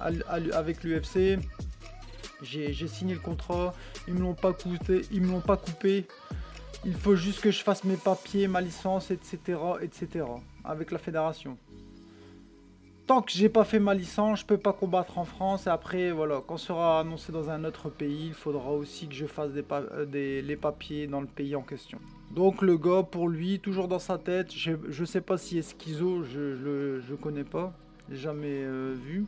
avec 0.00 0.82
l'UFC. 0.82 1.38
J'ai 2.42 2.88
signé 2.88 3.12
le 3.12 3.20
contrat, 3.20 3.74
ils 4.08 4.14
me 4.14 4.20
l'ont 4.20 4.34
pas 4.34 4.54
coûté, 4.54 5.02
ils 5.12 5.20
me 5.20 5.30
l'ont 5.30 5.42
pas 5.42 5.58
coupé. 5.58 6.06
Il 6.86 6.94
faut 6.94 7.16
juste 7.16 7.42
que 7.42 7.50
je 7.50 7.62
fasse 7.62 7.84
mes 7.84 7.98
papiers, 7.98 8.48
ma 8.48 8.62
licence, 8.62 9.10
etc., 9.10 9.58
etc. 9.82 10.24
avec 10.64 10.90
la 10.90 10.98
fédération 10.98 11.58
tant 13.06 13.22
que 13.22 13.30
j'ai 13.30 13.48
pas 13.48 13.62
fait 13.64 13.78
ma 13.78 13.94
licence, 13.94 14.40
je 14.40 14.46
peux 14.46 14.58
pas 14.58 14.72
combattre 14.72 15.18
en 15.18 15.24
France. 15.24 15.68
Et 15.68 15.70
après, 15.70 16.10
voilà, 16.10 16.42
quand 16.44 16.56
sera 16.56 16.98
annoncé 16.98 17.30
dans 17.30 17.50
un 17.50 17.62
autre 17.62 17.88
pays, 17.88 18.28
il 18.28 18.34
faudra 18.34 18.72
aussi 18.72 19.06
que 19.06 19.14
je 19.14 19.26
fasse 19.26 19.50
euh, 19.54 20.04
des, 20.06 20.42
les 20.42 20.56
papiers 20.56 21.06
dans 21.06 21.20
le 21.20 21.28
pays 21.28 21.54
en 21.54 21.62
question. 21.62 22.00
Donc 22.30 22.62
le 22.62 22.76
gars, 22.76 23.02
pour 23.02 23.28
lui, 23.28 23.60
toujours 23.60 23.88
dans 23.88 23.98
sa 23.98 24.18
tête, 24.18 24.52
je, 24.52 24.72
je 24.88 25.04
sais 25.04 25.20
pas 25.20 25.38
si 25.38 25.58
est 25.58 25.62
schizo, 25.62 26.22
je, 26.24 27.00
je, 27.00 27.14
connais 27.14 27.44
pas, 27.44 27.72
jamais 28.10 28.62
euh, 28.64 28.94
vu. 28.94 29.24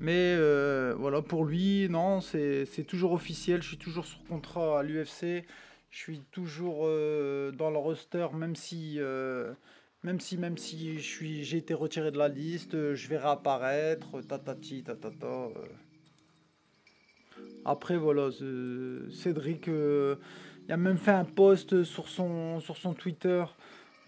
Mais 0.00 0.34
euh, 0.36 0.94
voilà, 0.98 1.22
pour 1.22 1.44
lui, 1.44 1.88
non, 1.88 2.20
c'est 2.20 2.66
toujours 2.86 3.12
officiel, 3.12 3.62
je 3.62 3.68
suis 3.68 3.78
toujours 3.78 4.04
sur 4.04 4.22
contrat 4.24 4.80
à 4.80 4.82
l'UFC, 4.82 5.44
je 5.90 5.98
suis 5.98 6.20
toujours 6.32 6.82
dans 6.82 7.70
le 7.70 7.78
roster, 7.78 8.26
même 8.34 8.56
si 8.56 8.98
même 10.04 10.58
si, 10.58 10.98
j'ai 11.42 11.56
été 11.56 11.72
retiré 11.72 12.10
de 12.10 12.18
la 12.18 12.28
liste, 12.28 12.74
euh, 12.74 12.94
je 12.94 13.08
vais 13.08 13.16
réapparaître, 13.16 14.20
tatati, 14.20 14.82
tatata. 14.82 15.26
Euh. 15.26 15.50
Après, 17.64 17.96
voilà, 17.96 18.28
Cédric, 19.10 19.68
euh, 19.68 20.16
il 20.66 20.72
a 20.72 20.76
même 20.76 20.98
fait 20.98 21.12
un 21.12 21.24
post 21.24 21.84
sur 21.84 22.08
son, 22.08 22.60
sur 22.60 22.76
son 22.76 22.94
Twitter 22.94 23.44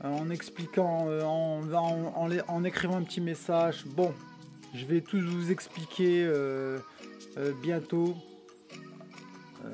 en 0.03 0.31
expliquant, 0.31 1.09
en, 1.25 1.62
en, 1.73 2.31
en, 2.49 2.64
écrivant 2.64 2.97
un 2.97 3.03
petit 3.03 3.21
message. 3.21 3.85
Bon, 3.87 4.12
je 4.75 4.85
vais 4.85 5.01
tout 5.01 5.21
vous 5.21 5.51
expliquer 5.51 6.31
bientôt. 7.62 8.14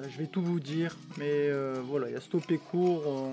je 0.09 0.19
vais 0.19 0.27
tout 0.27 0.43
vous 0.43 0.61
dire, 0.61 0.97
mais 1.19 1.51
voilà, 1.83 2.09
il 2.11 2.17
a 2.17 2.21
stoppé 2.21 2.59
court 2.59 3.33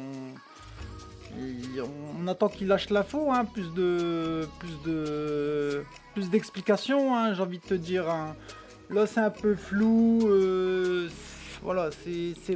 on 2.17 2.27
attend 2.27 2.49
qu'il 2.49 2.67
lâche 2.67 2.89
la 2.89 3.05
hein, 3.13 3.45
plus 3.45 3.73
de, 3.73 4.47
plus 4.59 4.91
de, 4.91 5.83
plus 6.13 6.29
d'explications, 6.29 7.15
hein, 7.15 7.33
j'ai 7.33 7.41
envie 7.41 7.59
de 7.59 7.63
te 7.63 7.73
dire. 7.73 8.09
Hein. 8.09 8.35
Là, 8.89 9.05
c'est 9.05 9.19
un 9.19 9.29
peu 9.29 9.55
flou. 9.55 10.19
Voilà, 11.61 11.89
c'est, 12.03 12.33
c'est, 12.45 12.55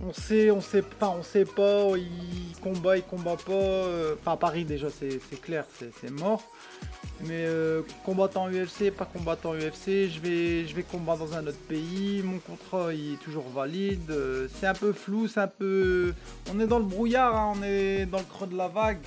on 0.00 0.12
sait, 0.12 0.50
on 0.50 0.60
sait 0.60 0.82
pas, 0.82 1.08
on 1.08 1.22
sait 1.22 1.44
pas. 1.44 1.88
Il 1.96 2.56
combat, 2.62 2.96
il 2.96 3.02
combat 3.02 3.36
pas. 3.36 3.52
Euh, 3.52 4.14
enfin, 4.20 4.36
Paris 4.36 4.64
déjà, 4.64 4.88
c'est, 4.90 5.40
clair, 5.40 5.64
c'est, 6.00 6.10
mort. 6.10 6.42
Mais 7.22 7.44
euh, 7.46 7.82
combattant 8.04 8.48
UFC, 8.48 8.92
pas 8.92 9.04
combattant 9.04 9.52
UFC, 9.52 10.08
je 10.08 10.20
vais, 10.20 10.66
je 10.66 10.74
vais 10.74 10.84
combattre 10.84 11.26
dans 11.26 11.34
un 11.34 11.44
autre 11.48 11.58
pays, 11.68 12.22
mon 12.22 12.38
contrat 12.38 12.94
il 12.94 13.14
est 13.14 13.16
toujours 13.16 13.48
valide, 13.48 14.08
euh, 14.10 14.46
c'est 14.54 14.68
un 14.68 14.74
peu 14.74 14.92
flou, 14.92 15.26
c'est 15.26 15.40
un 15.40 15.48
peu... 15.48 16.14
On 16.54 16.60
est 16.60 16.68
dans 16.68 16.78
le 16.78 16.84
brouillard, 16.84 17.34
hein, 17.34 17.54
on 17.56 17.62
est 17.64 18.06
dans 18.06 18.18
le 18.18 18.24
creux 18.24 18.46
de 18.46 18.56
la 18.56 18.68
vague. 18.68 19.00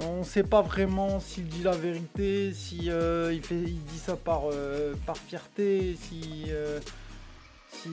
On 0.00 0.20
ne 0.20 0.24
sait 0.24 0.42
pas 0.42 0.62
vraiment 0.62 1.20
s'il 1.20 1.46
dit 1.46 1.62
la 1.62 1.76
vérité, 1.76 2.52
si 2.52 2.86
il, 2.86 3.42
fait, 3.42 3.54
il 3.54 3.84
dit 3.84 3.98
ça 3.98 4.16
par, 4.16 4.42
par 5.06 5.16
fierté, 5.16 5.96
si, 6.00 6.46
si 7.72 7.90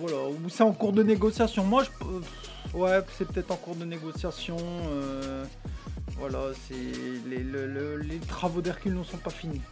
voilà, 0.00 0.28
ou 0.28 0.48
c'est 0.48 0.62
en 0.62 0.72
cours 0.72 0.92
de 0.92 1.02
négociation. 1.02 1.64
Moi, 1.64 1.84
je, 1.84 2.78
ouais, 2.78 3.00
c'est 3.16 3.26
peut-être 3.26 3.50
en 3.50 3.56
cours 3.56 3.76
de 3.76 3.84
négociation. 3.84 4.56
Voilà, 6.20 6.38
c'est 6.68 6.74
les, 7.26 8.18
travaux 8.28 8.60
d'Hercule 8.60 8.94
ne 8.94 9.02
sont 9.02 9.16
pas 9.16 9.30
finis. 9.30 9.62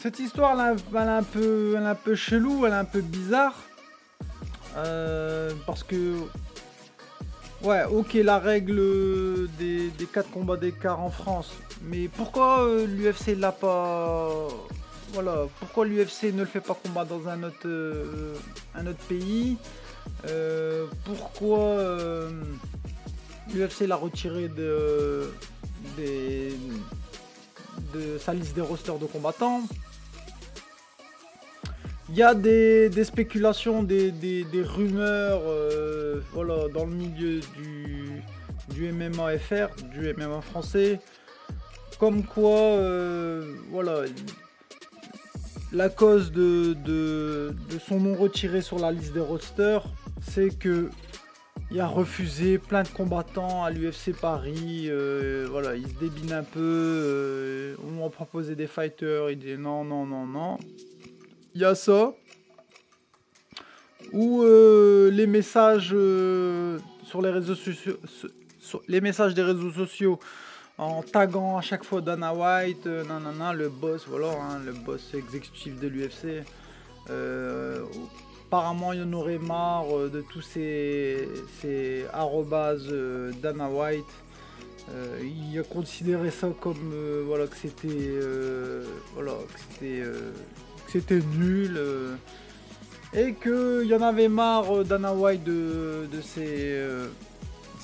Cette 0.00 0.18
histoire, 0.18 0.60
elle, 0.60 0.76
est 0.76 0.98
un 0.98 1.22
peu, 1.22 1.76
un 1.78 1.94
peu 1.94 2.16
chelou, 2.16 2.66
elle 2.66 2.72
est 2.72 2.76
un 2.76 2.84
peu 2.84 3.00
bizarre. 3.00 3.54
Euh, 4.76 5.52
parce 5.64 5.84
que, 5.84 6.16
ouais, 7.62 7.84
ok, 7.84 8.14
la 8.14 8.40
règle 8.40 9.48
des, 9.58 9.92
4 10.12 10.28
combats 10.30 10.56
d'écart 10.56 11.00
en 11.00 11.10
France. 11.10 11.52
Mais 11.82 12.08
pourquoi 12.08 12.64
euh, 12.64 12.86
l'UFC 12.86 13.38
l'a 13.38 13.52
pas. 13.52 14.48
Voilà, 15.14 15.46
pourquoi 15.60 15.86
l'UFC 15.86 16.32
ne 16.34 16.40
le 16.40 16.44
fait 16.44 16.60
pas 16.60 16.74
combattre 16.74 17.16
dans 17.16 17.28
un 17.28 17.44
autre, 17.44 17.66
euh, 17.66 18.34
un 18.74 18.86
autre 18.86 19.02
pays 19.08 19.56
Pourquoi 21.04 21.78
l'UFC 23.52 23.86
l'a 23.86 23.96
retiré 23.96 24.48
de, 24.48 25.30
sa 28.18 28.34
liste 28.34 28.54
des 28.54 28.60
rosters 28.60 28.98
de 28.98 29.06
combattants. 29.06 29.62
Il 32.10 32.16
y 32.16 32.22
a 32.22 32.34
des, 32.34 33.04
spéculations, 33.04 33.82
des, 33.82 34.12
rumeurs 34.62 35.42
euh, 35.46 36.20
voilà, 36.32 36.68
dans 36.68 36.86
le 36.86 36.94
milieu 36.94 37.40
du, 37.56 38.22
du 38.70 38.92
MMA 38.92 39.38
FR, 39.38 39.68
du 39.92 40.12
MMA 40.14 40.40
français, 40.42 41.00
comme 41.98 42.24
quoi 42.24 42.60
euh, 42.60 43.54
voilà, 43.70 44.02
la 45.74 45.88
cause 45.88 46.30
de, 46.32 47.52
son 47.86 48.00
nom 48.00 48.14
retiré 48.14 48.62
sur 48.62 48.78
la 48.78 48.92
liste 48.92 49.12
des 49.12 49.20
rosters, 49.20 49.84
c'est 50.22 50.56
que 50.56 50.88
il 51.70 51.80
a 51.80 51.86
refusé 51.86 52.58
plein 52.58 52.82
de 52.82 52.88
combattants 52.88 53.64
à 53.64 53.70
l'UFC 53.70 54.12
Paris. 54.20 54.86
Euh, 54.88 55.46
voilà, 55.50 55.74
il 55.74 55.88
se 55.88 55.94
débine 55.94 56.32
un 56.32 56.44
peu. 56.44 56.60
Euh, 56.60 57.74
on 57.84 57.96
lui 57.96 58.04
a 58.04 58.08
proposé 58.10 58.54
des 58.54 58.66
fighters. 58.66 59.30
Il 59.30 59.38
dit 59.38 59.56
non, 59.56 59.84
non, 59.84 60.06
non, 60.06 60.26
non. 60.26 60.58
Il 61.54 61.62
y 61.62 61.64
a 61.64 61.74
ça. 61.74 62.14
Ou 64.12 64.42
euh, 64.42 65.10
les 65.10 65.26
messages 65.26 65.96
sur 67.04 67.22
les 67.22 67.30
réseaux 67.30 67.56
sociaux. 67.56 67.96
les 68.86 69.00
messages 69.00 69.34
des 69.34 69.42
réseaux 69.42 69.72
sociaux 69.72 70.20
en 70.78 71.02
taguant 71.02 71.56
à 71.56 71.60
chaque 71.62 71.84
fois 71.84 72.00
Dana 72.00 72.34
White, 72.34 72.86
nanana, 72.86 73.52
le 73.52 73.68
boss, 73.68 74.06
voilà, 74.08 74.32
hein, 74.32 74.60
le 74.64 74.72
boss 74.72 75.14
exécutif 75.14 75.78
de 75.78 75.88
l'UFC 75.88 76.44
apparemment 78.54 78.92
il 78.92 79.02
en 79.02 79.12
aurait 79.14 79.38
marre 79.38 79.96
euh, 79.96 80.08
de 80.08 80.20
tous 80.20 80.40
ces, 80.40 81.28
ces 81.60 82.06
euh, 82.14 83.32
Dana 83.42 83.68
White. 83.68 84.04
Euh, 84.90 85.18
il 85.22 85.58
a 85.58 85.64
considéré 85.64 86.30
ça 86.30 86.48
comme 86.60 86.94
voilà 87.26 87.46
que 87.46 87.56
c'était 87.56 88.10
voilà 89.14 89.32
que 89.80 90.02
c'était 90.88 91.20
nul 91.38 91.80
et 93.14 93.32
qu'il 93.34 93.86
y 93.86 93.94
en 93.94 94.02
avait 94.02 94.28
marre 94.28 94.84
Dana 94.84 95.14
White 95.14 95.42
de, 95.42 96.06
de 96.12 96.20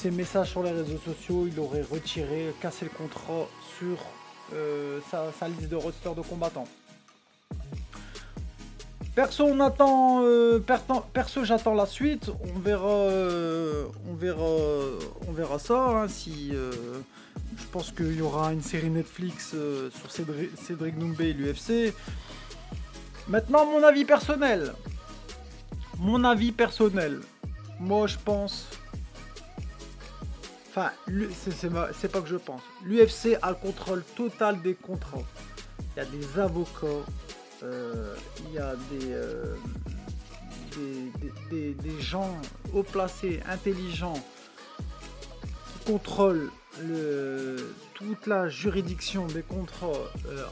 ses, 0.00 0.10
messages 0.10 0.50
sur 0.50 0.62
les 0.62 0.72
réseaux 0.72 0.98
sociaux. 1.04 1.46
Il 1.46 1.58
aurait 1.60 1.82
retiré, 1.82 2.54
cassé 2.60 2.86
le 2.86 2.90
contrat 2.90 3.48
sur 3.78 3.98
sa, 5.10 5.32
sa, 5.38 5.48
liste 5.48 5.68
de 5.68 5.76
roster 5.76 6.10
de 6.16 6.22
combattants. 6.22 6.66
Perso, 9.14 9.44
on 9.44 9.60
attend. 9.60 10.22
Euh, 10.22 10.60
perso, 11.12 11.44
j'attends 11.44 11.74
la 11.74 11.86
suite. 11.86 12.30
On 12.54 12.58
verra. 12.58 12.88
Euh, 12.88 13.84
on 14.08 14.14
verra. 14.14 14.46
On 15.28 15.32
verra 15.32 15.58
ça. 15.58 15.88
Hein, 15.88 16.08
si. 16.08 16.50
Euh, 16.52 16.70
je 17.58 17.64
pense 17.72 17.90
qu'il 17.90 18.16
y 18.16 18.22
aura 18.22 18.52
une 18.52 18.62
série 18.62 18.88
Netflix 18.88 19.50
sur 19.50 20.10
Cédric, 20.10 20.50
Cédric 20.56 20.94
et 21.18 21.32
l'UFC. 21.32 21.92
Maintenant, 23.28 23.66
mon 23.66 23.82
avis 23.82 24.04
personnel. 24.04 24.72
Mon 25.98 26.24
avis 26.24 26.52
personnel. 26.52 27.20
Moi, 27.78 28.06
je 28.06 28.16
pense. 28.24 28.68
Enfin, 30.70 30.92
c'est 31.98 32.12
pas 32.12 32.20
que 32.20 32.28
je 32.28 32.36
pense. 32.36 32.62
L'UFC 32.84 33.36
a 33.42 33.50
le 33.50 33.56
contrôle 33.56 34.04
total 34.14 34.62
des 34.62 34.74
contrats. 34.74 35.24
Il 35.80 35.98
y 35.98 36.00
a 36.00 36.04
des 36.04 36.38
avocats, 36.38 36.86
euh, 37.64 38.14
il 38.46 38.54
y 38.54 38.58
a 38.58 38.74
euh, 38.92 39.56
des, 41.50 42.00
gens 42.00 42.38
haut 42.72 42.84
placés, 42.84 43.40
intelligents, 43.48 44.22
qui 45.72 45.92
contrôlent 45.92 46.52
le, 46.80 47.74
toute 47.94 48.28
la 48.28 48.48
juridiction 48.48 49.26
des 49.26 49.42
contrats. 49.42 49.88
Euh, 50.28 50.44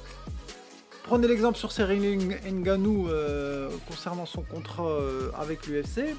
prenez 1.04 1.28
l'exemple 1.28 1.58
sur 1.58 1.70
Cyril 1.70 2.18
Nganou 2.44 3.08
concernant 3.86 4.26
son 4.26 4.42
contrat 4.42 4.98
avec 5.38 5.68
l'UFC. 5.68 6.16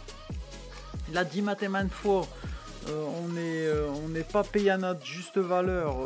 Il 1.09 1.17
a 1.17 1.25
dit 1.25 1.41
maintes 1.41 1.91
fois, 1.91 2.25
on 2.87 3.27
n'est 3.29 3.69
on 3.71 4.31
pas 4.31 4.43
payé 4.43 4.71
à 4.71 4.77
notre 4.77 5.05
juste 5.05 5.37
valeur. 5.37 5.97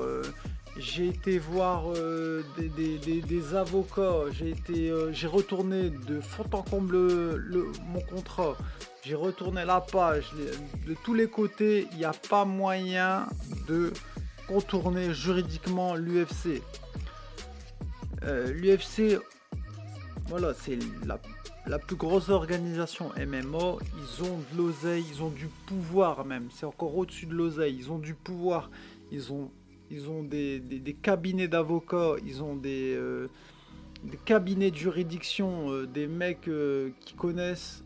J'ai 0.77 1.07
été 1.07 1.37
voir 1.37 1.83
euh, 1.95 2.41
des, 2.57 3.55
avocats, 3.55 4.23
j'ai 4.31 4.49
été, 4.49 4.89
euh, 4.89 5.13
j'ai 5.13 5.27
retourné 5.27 5.91
de 5.91 6.19
fond 6.19 6.45
en 6.51 6.63
comble 6.63 6.95
le, 6.95 7.71
mon 7.89 8.01
contrat, 8.01 8.57
j'ai 9.05 9.13
retourné 9.13 9.65
la 9.65 9.81
page, 9.81 10.31
de 10.87 10.95
tous 11.03 11.13
les 11.13 11.27
côtés, 11.27 11.87
il 11.91 11.99
n'y 11.99 12.05
a 12.05 12.13
pas 12.27 12.43
moyen 12.43 13.27
de 13.67 13.93
contourner 14.47 15.13
juridiquement 15.13 15.93
l'UFC. 15.93 16.63
L'UFC, 18.23 19.19
voilà, 20.27 20.53
c'est 20.55 20.79
la 21.05 21.19
la 21.65 21.79
plus 21.79 21.95
grosse 21.95 22.29
organisation 22.29 23.11
MMO, 23.17 23.79
ils 23.97 24.23
ont 24.23 24.37
de 24.51 24.57
l'oseille, 24.57 25.05
ils 25.09 25.23
ont 25.23 25.29
du 25.29 25.47
pouvoir 25.65 26.25
même. 26.25 26.49
C'est 26.51 26.65
encore 26.65 26.95
au-dessus 26.97 27.25
de 27.25 27.33
l'oseille. 27.33 27.75
Ils 27.77 27.91
ont 27.91 27.99
du 27.99 28.13
pouvoir. 28.13 28.69
Ils 29.11 29.31
ont, 29.31 29.49
ils 29.89 30.09
ont 30.09 30.23
des, 30.23 30.61
cabinets 31.01 31.47
d'avocats. 31.47 32.15
Ils 32.25 32.43
ont 32.43 32.55
des, 32.55 32.93
euh, 32.95 33.27
cabinets 34.25 34.71
de 34.71 34.75
juridiction. 34.75 35.71
Euh, 35.71 35.87
des 35.87 36.07
mecs 36.07 36.49
euh, 36.49 36.89
qui 36.99 37.13
connaissent 37.13 37.83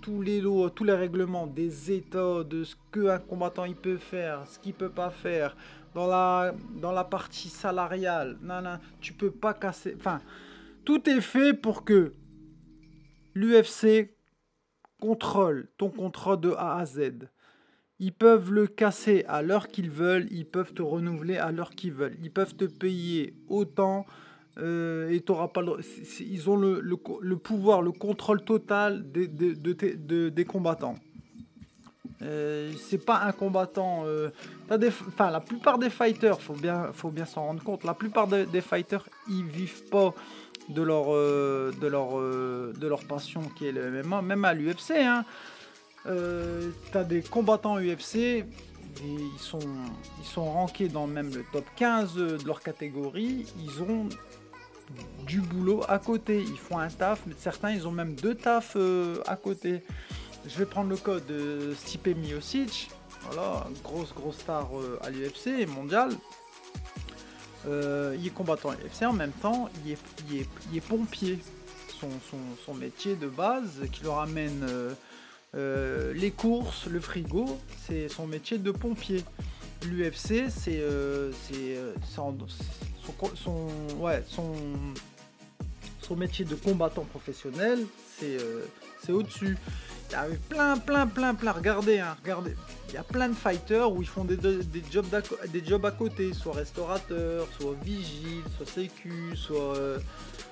tous 0.00 0.20
les 0.20 0.40
lois, 0.40 0.68
tous 0.70 0.82
les 0.82 0.94
règlements 0.94 1.46
des 1.46 1.92
États, 1.92 2.42
de 2.42 2.64
ce 2.64 2.74
qu'un 2.90 3.18
combattant 3.18 3.64
il 3.64 3.76
peut 3.76 3.98
faire, 3.98 4.48
ce 4.48 4.58
qu'il 4.58 4.74
peut 4.74 4.90
pas 4.90 5.10
faire. 5.10 5.56
Dans 5.94 6.08
la, 6.08 6.54
dans 6.80 6.90
la 6.90 7.04
partie 7.04 7.50
salariale, 7.50 8.36
non, 8.42 8.62
non, 8.62 8.78
tu 9.00 9.12
peux 9.12 9.30
pas 9.30 9.54
casser. 9.54 9.94
Enfin, 9.96 10.20
tout 10.84 11.08
est 11.08 11.20
fait 11.20 11.54
pour 11.54 11.84
que 11.84 12.12
l'UFC 13.34 14.10
contrôle 15.00 15.68
ton 15.78 15.90
contrat 15.90 16.36
de 16.36 16.50
A 16.52 16.78
à 16.78 16.86
Z. 16.86 17.28
Ils 17.98 18.12
peuvent 18.12 18.52
le 18.52 18.66
casser 18.66 19.24
à 19.28 19.42
l'heure 19.42 19.68
qu'ils 19.68 19.90
veulent, 19.90 20.26
ils 20.30 20.46
peuvent 20.46 20.72
te 20.72 20.82
renouveler 20.82 21.36
à 21.36 21.52
l'heure 21.52 21.70
qu'ils 21.70 21.92
veulent, 21.92 22.16
ils 22.22 22.30
peuvent 22.30 22.54
te 22.54 22.64
payer 22.64 23.34
autant 23.48 24.06
euh, 24.58 25.10
et 25.10 25.20
t'auras 25.20 25.48
pas 25.48 25.62
ils 26.20 26.50
ont 26.50 26.56
le, 26.56 27.36
pouvoir, 27.36 27.80
le 27.80 27.92
contrôle 27.92 28.44
total 28.44 29.10
des, 29.10 29.28
des 29.28 30.44
combattants. 30.44 30.96
Euh, 32.22 32.72
c'est 32.78 33.04
pas 33.04 33.22
un 33.22 33.32
combattant. 33.32 34.04
Euh, 34.06 34.30
enfin, 34.70 35.30
la 35.30 35.40
plupart 35.40 35.78
des 35.78 35.90
fighters, 35.90 36.40
faut 36.40 36.54
bien, 36.54 36.90
faut 36.92 37.10
bien 37.10 37.24
s'en 37.24 37.42
rendre 37.46 37.62
compte. 37.62 37.84
La 37.84 37.94
plupart 37.94 38.26
des 38.26 38.60
fighters, 38.60 39.04
ils 39.28 39.44
vivent 39.44 39.88
pas 39.88 40.14
de 40.68 40.82
leur, 40.82 41.06
euh, 41.08 41.72
de 41.80 41.86
leur, 41.86 42.18
euh, 42.18 42.72
de 42.78 42.86
leur 42.86 43.04
passion 43.04 43.42
qui 43.56 43.66
est 43.66 43.72
le 43.72 44.02
MMA, 44.02 44.22
même 44.22 44.44
à 44.44 44.54
l'UFC. 44.54 44.92
Hein. 44.92 45.24
Euh, 46.06 46.70
tu 46.90 46.98
as 46.98 47.04
des 47.04 47.22
combattants 47.22 47.78
UFC, 47.78 48.44
ils, 49.02 49.38
sont, 49.38 49.60
ils 49.60 50.38
rankés 50.38 50.88
dans 50.88 51.06
même 51.06 51.32
le 51.32 51.44
top 51.52 51.64
15 51.76 52.14
de 52.14 52.46
leur 52.46 52.60
catégorie. 52.60 53.46
Ils 53.62 53.82
ont 53.82 54.08
du 55.26 55.40
boulot 55.40 55.82
à 55.88 55.98
côté. 55.98 56.42
Ils 56.42 56.58
font 56.58 56.78
un 56.78 56.88
taf, 56.88 57.22
mais 57.26 57.34
certains 57.38 57.70
ils 57.70 57.86
ont 57.86 57.92
même 57.92 58.14
deux 58.14 58.34
tafs 58.34 58.76
à 59.26 59.36
côté. 59.36 59.82
Je 60.46 60.58
vais 60.58 60.66
prendre 60.66 60.90
le 60.90 60.96
code 60.96 61.24
de 61.26 61.72
Stipe 61.74 62.08
Miocic. 62.08 62.90
Voilà, 63.30 63.68
grosse 63.84 64.12
grosse 64.12 64.38
star 64.38 64.68
à 65.02 65.10
l'UFC 65.10 65.66
mondial. 65.68 66.10
Euh, 67.68 68.16
il 68.18 68.26
est 68.26 68.30
combattant 68.30 68.72
FC 68.72 69.06
en 69.06 69.12
même 69.12 69.32
temps, 69.32 69.68
il 69.84 69.92
est, 69.92 70.76
est, 70.76 70.80
pompier. 70.80 71.38
Son, 72.66 72.74
métier 72.74 73.14
de 73.14 73.28
base 73.28 73.82
qui 73.92 74.02
le 74.02 74.10
ramène 74.10 74.66
euh, 74.68 74.92
euh, 75.54 76.12
les 76.14 76.32
courses, 76.32 76.86
le 76.86 76.98
frigo, 76.98 77.60
c'est 77.86 78.08
son 78.08 78.26
métier 78.26 78.58
de 78.58 78.72
pompier. 78.72 79.22
L'UFC, 79.84 80.50
c'est 80.50 80.82
son, 82.12 82.36
son, 83.36 83.68
ouais, 84.00 84.24
son, 84.26 84.52
son 86.00 86.16
métier 86.16 86.44
de 86.44 86.56
combattant 86.56 87.04
professionnel, 87.04 87.78
c'est 88.18 89.12
au-dessus. 89.12 89.56
Il 90.12 90.14
y 90.14 90.18
a 90.18 90.26
plein, 90.50 90.76
plein, 90.76 91.06
plein, 91.06 91.34
plein. 91.34 91.52
Regardez, 91.52 91.98
hein, 91.98 92.16
regardez 92.22 92.54
il 92.92 92.96
y 92.96 92.98
a 92.98 93.02
plein 93.02 93.28
de 93.28 93.34
fighters 93.34 93.90
où 93.90 94.02
ils 94.02 94.08
font 94.08 94.24
des, 94.24 94.36
jobs, 94.90 95.06
des 95.48 95.64
jobs 95.64 95.86
à 95.86 95.90
côté, 95.90 96.34
soit 96.34 96.52
restaurateur, 96.52 97.48
soit 97.58 97.74
vigile, 97.82 98.42
soit 98.56 98.68
sécu, 98.68 99.34
soit. 99.34 99.76
Euh, 99.76 99.98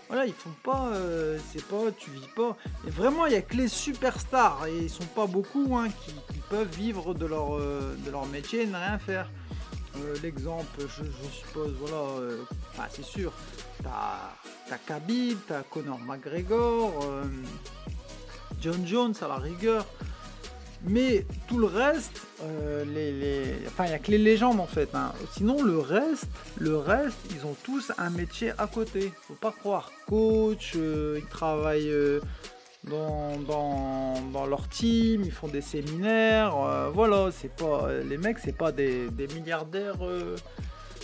voilà, 0.09 0.25
ils 0.25 0.33
font 0.33 0.55
pas. 0.65 0.89
Euh, 0.95 1.39
c'est 1.53 1.63
pas. 1.67 1.93
Tu 1.99 2.11
vis 2.11 2.29
pas. 2.35 2.57
Et 2.87 2.91
vraiment, 2.91 3.27
il 3.27 3.35
y 3.35 3.37
a 3.37 3.43
que 3.43 3.57
les 3.57 3.69
superstars, 3.69 4.67
et 4.67 4.85
ils 4.85 4.91
sont 4.91 5.05
pas 5.05 5.27
beaucoup, 5.27 5.77
hein, 5.77 5.89
qui, 6.07 6.15
peuvent 6.49 6.75
vivre 6.75 7.13
de 7.13 7.27
leur, 7.27 7.59
euh, 7.59 7.95
de 8.07 8.11
leur 8.11 8.27
métier 8.27 8.63
et 8.63 8.67
ne 8.67 8.75
rien 8.75 8.99
faire. 8.99 9.31
L'exemple, 10.23 10.81
je, 10.81 11.05
suppose, 11.31 11.75
voilà. 11.79 12.89
c'est 12.89 13.05
sûr. 13.05 13.33
T'as 13.83 14.75
as 14.75 14.79
Khabib, 14.79 15.37
t'as 15.47 15.63
Conor 15.63 15.99
McGregor, 15.99 17.05
John 18.61 18.87
Jones 18.87 19.15
à 19.21 19.29
la 19.29 19.37
rigueur. 19.37 19.87
Mais 20.85 21.27
tout 21.47 21.59
le 21.59 21.67
reste, 21.67 22.23
euh, 22.43 22.85
les, 22.87 23.67
enfin, 23.67 23.85
il 23.85 23.89
n'y 23.89 23.95
a 23.95 23.99
que 23.99 24.11
les 24.11 24.19
légendes 24.19 24.61
en 24.61 24.67
fait. 24.67 24.95
Hein. 24.95 25.13
Sinon, 25.33 25.63
le 25.63 25.79
reste, 25.79 26.29
le 26.59 26.77
reste, 26.77 27.19
ils 27.31 27.45
ont 27.45 27.55
tous 27.65 27.93
un 27.99 28.09
métier 28.09 28.53
à 28.57 28.67
côté. 28.67 29.13
Faut 29.29 29.35
pas 29.35 29.53
croire. 29.53 29.93
Coach, 30.07 30.73
euh, 30.77 31.21
ils 31.21 31.29
travaillent 31.29 31.91
euh, 31.91 32.21
dans, 32.85 33.37
dans, 33.41 34.47
leur 34.47 34.69
team, 34.69 35.23
ils 35.23 35.33
font 35.33 35.49
des 35.49 35.61
séminaires. 35.61 36.55
voilà, 36.95 37.29
c'est 37.31 37.55
pas 37.55 37.89
les 38.09 38.17
mecs, 38.17 38.39
c'est 38.39 38.57
pas 38.57 38.73
des, 38.73 39.11
milliardaires. 39.35 39.99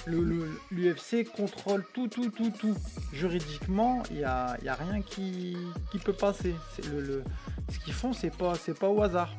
L'UFC 0.07 1.25
contrôle 1.35 1.85
tout, 1.92 2.07
tout, 2.07 2.31
tout, 2.31 2.51
tout. 2.51 2.77
Juridiquement, 3.12 4.03
il 4.11 4.19
n'y 4.19 4.25
a, 4.25 4.57
y 4.62 4.69
a, 4.69 4.75
rien 4.75 5.03
qui, 5.03 5.57
qui 5.90 5.99
peut 5.99 6.12
passer. 6.12 6.55
Ce 6.81 7.79
qu'ils 7.85 7.92
font, 7.92 8.12
c'est 8.12 8.35
pas, 8.35 8.55
c'est 8.55 8.79
pas 8.79 8.88
au 8.88 9.03
hasard. 9.03 9.35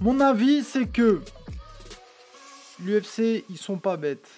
Mon 0.00 0.20
avis, 0.20 0.62
c'est 0.62 0.86
que 0.86 1.20
l'UFC, 2.84 3.44
ils 3.48 3.58
sont 3.58 3.78
pas 3.78 3.96
bêtes. 3.96 4.28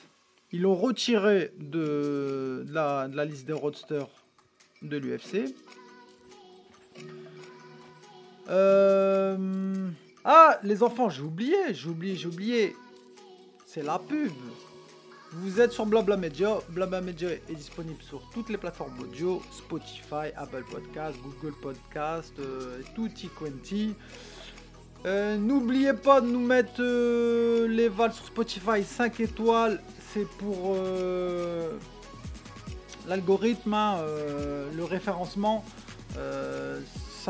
Ils 0.53 0.63
l'ont 0.63 0.75
retiré 0.75 1.53
de, 1.59 2.65
la, 2.71 3.09
liste 3.25 3.47
des 3.47 3.53
roadsters 3.53 4.09
de 4.83 4.97
l'UFC. 4.97 5.55
Euh, 8.49 9.89
ah, 10.25 10.59
les 10.63 10.83
enfants, 10.83 11.11
j'ai 11.11 11.23
oublié, 11.23 11.57
j'ai 11.73 11.89
oublié, 11.89 12.17
j'ai 12.17 12.29
oublié. 12.29 12.77
C'est 13.73 13.85
la 13.85 14.01
pub. 14.01 14.33
Vous 15.31 15.61
êtes 15.61 15.71
sur 15.71 15.87
Blabla 15.87 16.17
Media. 16.17 16.59
Blabla 16.71 17.01
Media 17.01 17.31
est 17.31 17.55
disponible 17.55 18.03
sur 18.03 18.21
toutes 18.35 18.49
les 18.49 18.57
plateformes 18.57 18.99
audio 19.01 19.41
Spotify, 19.53 20.35
Apple 20.35 20.65
Podcast, 20.69 21.17
Google 21.23 21.55
Podcast, 21.63 22.35
euh. 22.41 22.83
Euh, 25.07 25.37
n'oubliez 25.37 25.93
pas 25.93 26.21
de 26.21 26.27
nous 26.27 26.45
mettre 26.45 26.81
euh, 26.81 27.69
les 27.69 27.89
vals 27.89 28.13
sur 28.13 28.27
Spotify 28.27 28.83
5 28.83 29.21
étoiles. 29.21 29.81
C'est 30.13 30.27
pour 30.27 30.75
euh, 30.75 31.79
l'algorithme, 33.07 33.73
hein, 33.73 33.99
le 34.75 34.83
référencement. 34.83 35.65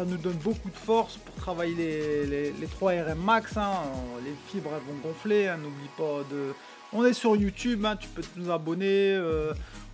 Ça 0.01 0.07
nous 0.07 0.17
donne 0.17 0.39
beaucoup 0.43 0.71
de 0.71 0.77
force 0.77 1.19
pour 1.19 1.35
travailler 1.35 2.25
les, 2.27 2.67
3 2.67 2.93
RM 2.93 3.19
max. 3.23 3.57
Hein. 3.59 3.71
Les 4.25 4.33
fibres 4.49 4.71
vont 4.71 5.09
gonfler. 5.09 5.49
Hein. 5.49 5.59
N'oublie 5.59 5.91
pas 5.97 6.25
de. 6.31 6.55
On 6.93 7.05
est 7.05 7.13
sur 7.13 7.37
YouTube, 7.37 7.87
tu 8.01 8.09
peux 8.09 8.23
nous 8.37 8.51
abonner. 8.51 9.19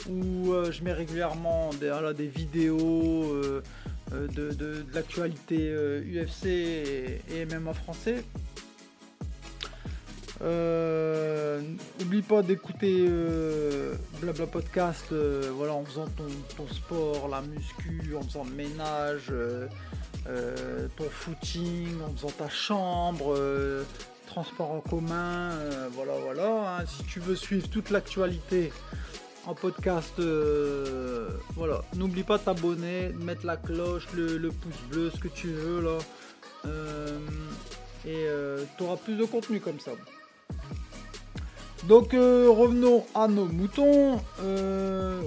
où 0.08 0.54
je 0.70 0.84
mets 0.84 0.92
régulièrement 0.92 1.70
des 1.80 2.26
vidéos 2.28 3.62
euh, 4.12 4.28
de, 4.28 4.84
l'actualité 4.94 5.72
UFC 5.74 6.46
euh, 6.46 7.18
et, 7.34 7.44
même 7.46 7.66
en 7.66 7.74
français. 7.74 8.22
Euh, 10.42 11.62
n'oublie 11.98 12.22
pas 12.22 12.42
d'écouter 12.42 13.08
Blabla 14.20 14.46
Podcast 14.46 15.12
voilà, 15.12 15.72
en 15.72 15.84
faisant 15.84 16.06
ton, 16.56 16.68
sport, 16.68 17.28
la 17.28 17.40
muscu, 17.42 18.14
en 18.16 18.22
faisant 18.22 18.44
le 18.44 18.54
ménage, 18.54 19.32
ton 20.96 21.10
footing, 21.10 22.02
en 22.02 22.12
faisant 22.16 22.32
ta 22.36 22.48
chambre, 22.48 23.36
transport 24.26 24.72
en 24.72 24.80
commun. 24.80 25.52
voilà, 25.92 26.12
voilà. 26.22 26.78
Hein. 26.80 26.84
Si 26.86 27.04
tu 27.04 27.20
veux 27.20 27.36
suivre 27.36 27.68
toute 27.68 27.90
l'actualité 27.90 28.72
en 29.46 29.54
podcast. 29.54 30.18
Euh, 30.18 31.30
voilà, 31.54 31.82
n'oublie 31.94 32.24
pas 32.24 32.38
de 32.38 32.42
t'abonner, 32.42 33.08
de 33.08 33.24
mettre 33.24 33.46
la 33.46 33.56
cloche, 33.56 34.06
le, 34.14 34.50
pouce 34.50 34.80
bleu, 34.90 35.10
ce 35.10 35.18
que 35.18 35.28
tu 35.28 35.48
veux 35.48 35.80
là. 35.80 35.98
Euh, 36.66 37.18
et 38.04 38.26
euh, 38.26 38.64
tu 38.76 38.84
auras 38.84 38.96
plus 38.96 39.16
de 39.16 39.24
contenu 39.24 39.60
comme 39.60 39.80
ça. 39.80 39.92
Donc 41.88 42.12
revenons 42.12 43.04
à 43.14 43.28
nos 43.28 43.46
moutons. 43.46 44.20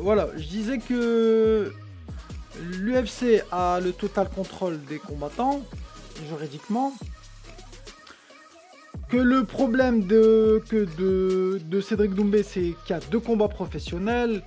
voilà, 0.01 0.29
je 0.35 0.47
disais 0.47 0.79
que 0.79 1.73
l'UFC 2.61 3.43
a 3.51 3.79
le 3.79 3.91
total 3.93 4.29
contrôle 4.29 4.83
des 4.85 4.99
combattants, 4.99 5.61
juridiquement. 6.27 6.93
que 9.09 9.17
le 9.17 9.43
problème 9.43 10.05
de, 10.05 10.61
Cédric 11.81 12.13
Doumbé, 12.13 12.43
c'est 12.43 12.75
qu'il 12.85 12.89
y 12.89 12.93
a 12.93 12.99
deux 13.11 13.19
combats 13.19 13.47
professionnels. 13.47 14.43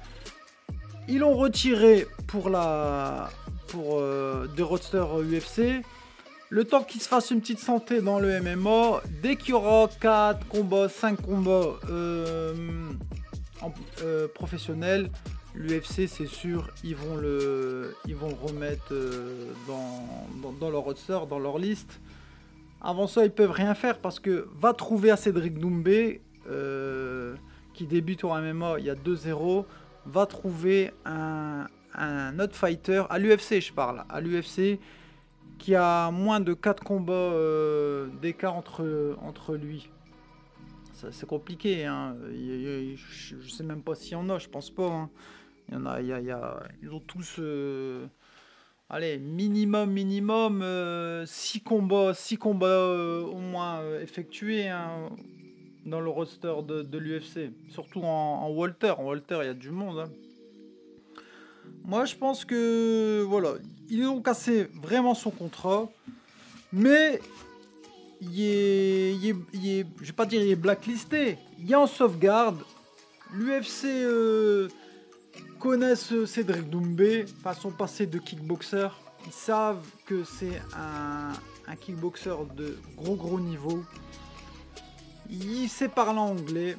Ils 1.08 1.18
l'ont 1.18 1.34
retiré 1.34 2.06
pour 2.28 2.48
la 2.48 3.30
pour 3.66 3.98
euh, 3.98 4.46
des 4.54 4.62
roadsters 4.62 5.18
UFC. 5.18 5.82
Le 6.52 6.64
temps 6.64 6.82
qu'il 6.82 7.00
se 7.00 7.08
fasse 7.08 7.30
une 7.30 7.40
petite 7.40 7.60
santé 7.60 8.02
dans 8.02 8.18
le 8.18 8.38
MMA, 8.42 9.00
dès 9.22 9.36
qu'il 9.36 9.50
y 9.50 9.52
aura 9.54 9.88
4 10.00 10.46
combats, 10.48 10.86
5 10.86 11.22
combats 11.22 11.78
euh, 11.88 12.92
euh, 14.02 14.28
professionnels, 14.28 15.10
l'UFC 15.54 16.06
c'est 16.06 16.26
sûr, 16.26 16.68
ils 16.84 16.94
vont 16.94 17.16
le, 17.16 17.96
ils 18.06 18.14
vont 18.14 18.34
remettre 18.34 18.92
dans, 19.66 20.52
dans, 20.60 20.68
leur 20.68 20.82
roadster, 20.82 21.20
dans 21.26 21.38
leur 21.38 21.56
liste. 21.58 22.00
Avant 22.82 23.06
ça, 23.06 23.24
ils 23.24 23.30
peuvent 23.30 23.50
rien 23.50 23.74
faire 23.74 23.98
parce 23.98 24.20
que 24.20 24.46
va 24.60 24.74
trouver 24.74 25.10
à 25.10 25.16
Cédric 25.16 25.58
Doumbé, 25.58 26.20
qui 27.72 27.86
débute 27.86 28.24
au 28.24 28.28
MMA, 28.28 28.74
il 28.78 28.84
y 28.84 28.90
a 28.90 28.94
2-0 28.94 29.64
va 30.06 30.26
trouver 30.26 30.92
un, 31.04 31.66
autre 32.38 32.54
fighter, 32.54 33.04
à 33.10 33.18
l'UFC 33.18 33.60
je 33.60 33.72
parle, 33.72 34.04
à 34.08 34.20
l'UFC, 34.20 34.78
qui 35.62 35.76
a 35.76 36.10
moins 36.10 36.40
de 36.40 36.54
4 36.54 36.82
combats 36.82 37.12
euh, 37.12 38.08
d'écart 38.20 38.54
entre, 38.54 39.16
entre 39.22 39.54
lui. 39.54 39.88
C'est 41.10 41.26
compliqué, 41.26 41.84
hein. 41.84 42.16
je, 42.30 43.48
sais 43.48 43.64
même 43.64 43.82
pas 43.82 43.96
s'il 43.96 44.12
y 44.12 44.14
en 44.14 44.28
a, 44.30 44.38
je 44.38 44.48
pense 44.48 44.70
pas. 44.70 44.88
Hein. 44.88 45.10
Il 45.68 45.74
y 45.74 45.76
en 45.76 45.86
a, 45.86 46.00
il 46.00 46.06
y 46.06 46.30
a, 46.30 46.62
ils 46.80 46.90
ont 46.92 47.00
tous, 47.00 47.36
euh, 47.40 48.06
allez, 48.88 49.18
minimum, 49.18 49.90
minimum, 49.90 50.58
6 50.58 50.62
euh, 50.62 51.24
combats, 51.64 52.14
six 52.14 52.36
combats 52.36 52.94
au 53.24 53.38
moins 53.38 53.82
effectués. 54.00 54.68
Hein 54.68 55.10
dans 55.84 56.00
le 56.00 56.10
roster 56.10 56.54
de, 56.64 56.98
l'UFC. 56.98 57.50
Surtout 57.70 58.02
en, 58.02 58.48
Walter. 58.50 58.94
En 58.98 59.04
Walter, 59.04 59.38
il 59.42 59.46
y 59.46 59.50
a 59.50 59.54
du 59.54 59.70
monde. 59.70 60.08
Moi, 61.84 62.04
je 62.04 62.14
pense 62.14 62.44
que 62.44 63.22
voilà, 63.22 63.54
ils 63.88 64.06
ont 64.06 64.20
cassé 64.20 64.68
vraiment 64.82 65.14
son 65.14 65.30
contrat, 65.30 65.88
mais 66.72 67.20
il 68.20 68.40
est, 68.40 69.14
il 69.52 69.68
est, 69.68 69.86
je 70.00 70.06
vais 70.06 70.12
pas 70.12 70.26
dire 70.26 70.42
il 70.42 70.50
est 70.50 70.56
blacklisté, 70.56 71.38
il 71.58 71.70
est 71.70 71.74
en 71.74 71.86
sauvegarde. 71.86 72.62
L'UFC 73.34 73.84
euh, 73.86 74.68
connaissent 75.58 76.24
Cédric 76.26 76.68
Doumbé, 76.68 77.24
par 77.42 77.54
son 77.54 77.70
passé 77.70 78.06
de 78.06 78.18
kickboxer. 78.18 78.88
Ils 79.26 79.32
savent 79.32 79.86
que 80.06 80.24
c'est 80.24 80.60
un, 80.76 81.32
un 81.66 81.76
kickboxer 81.76 82.36
de 82.56 82.78
gros 82.96 83.16
gros 83.16 83.40
niveau. 83.40 83.82
Il 85.30 85.68
sait 85.68 85.88
parler 85.88 86.18
anglais. 86.18 86.76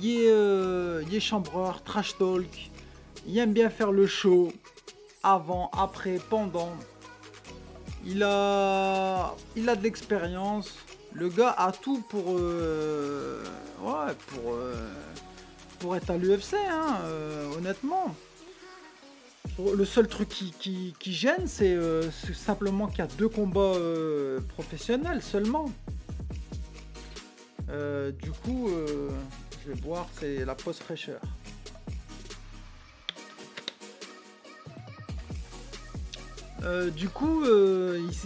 Il 0.00 0.08
est, 0.08 0.30
euh, 0.30 1.02
il 1.08 1.14
est 1.14 1.20
chambreur, 1.20 1.82
trash 1.82 2.16
talk. 2.16 2.70
Il 3.26 3.36
aime 3.38 3.52
bien 3.52 3.70
faire 3.70 3.92
le 3.92 4.06
show. 4.06 4.52
Avant, 5.28 5.70
après, 5.76 6.20
pendant. 6.30 6.72
Il 8.04 8.22
a, 8.22 9.34
il 9.56 9.68
a 9.68 9.74
de 9.74 9.82
l'expérience. 9.82 10.76
Le 11.12 11.28
gars 11.28 11.50
a 11.50 11.72
tout 11.72 12.00
pour, 12.08 12.36
euh, 12.38 13.42
ouais, 13.80 14.14
pour, 14.28 14.52
euh, 14.52 14.74
pour 15.80 15.96
être 15.96 16.10
à 16.10 16.16
l'UFC, 16.16 16.54
hein, 16.70 16.98
honnêtement. 17.56 18.14
Le 19.58 19.84
seul 19.84 20.06
truc 20.06 20.28
qui, 20.28 20.94
qui 20.98 21.12
gêne, 21.12 21.48
c'est 21.48 21.76
simplement 22.34 22.86
qu'il 22.86 22.98
y 22.98 23.02
a 23.02 23.08
deux 23.18 23.28
combats 23.28 23.74
professionnels 24.54 25.22
seulement. 25.22 25.66
Euh, 27.70 28.12
du 28.12 28.30
coup, 28.30 28.68
euh, 28.68 29.10
je 29.64 29.72
vais 29.72 29.80
boire, 29.80 30.08
c'est 30.18 30.44
la 30.44 30.54
pause 30.54 30.78
fraîcheur. 30.78 31.20
Euh, 36.66 36.90
du 36.90 37.08
coup, 37.08 37.44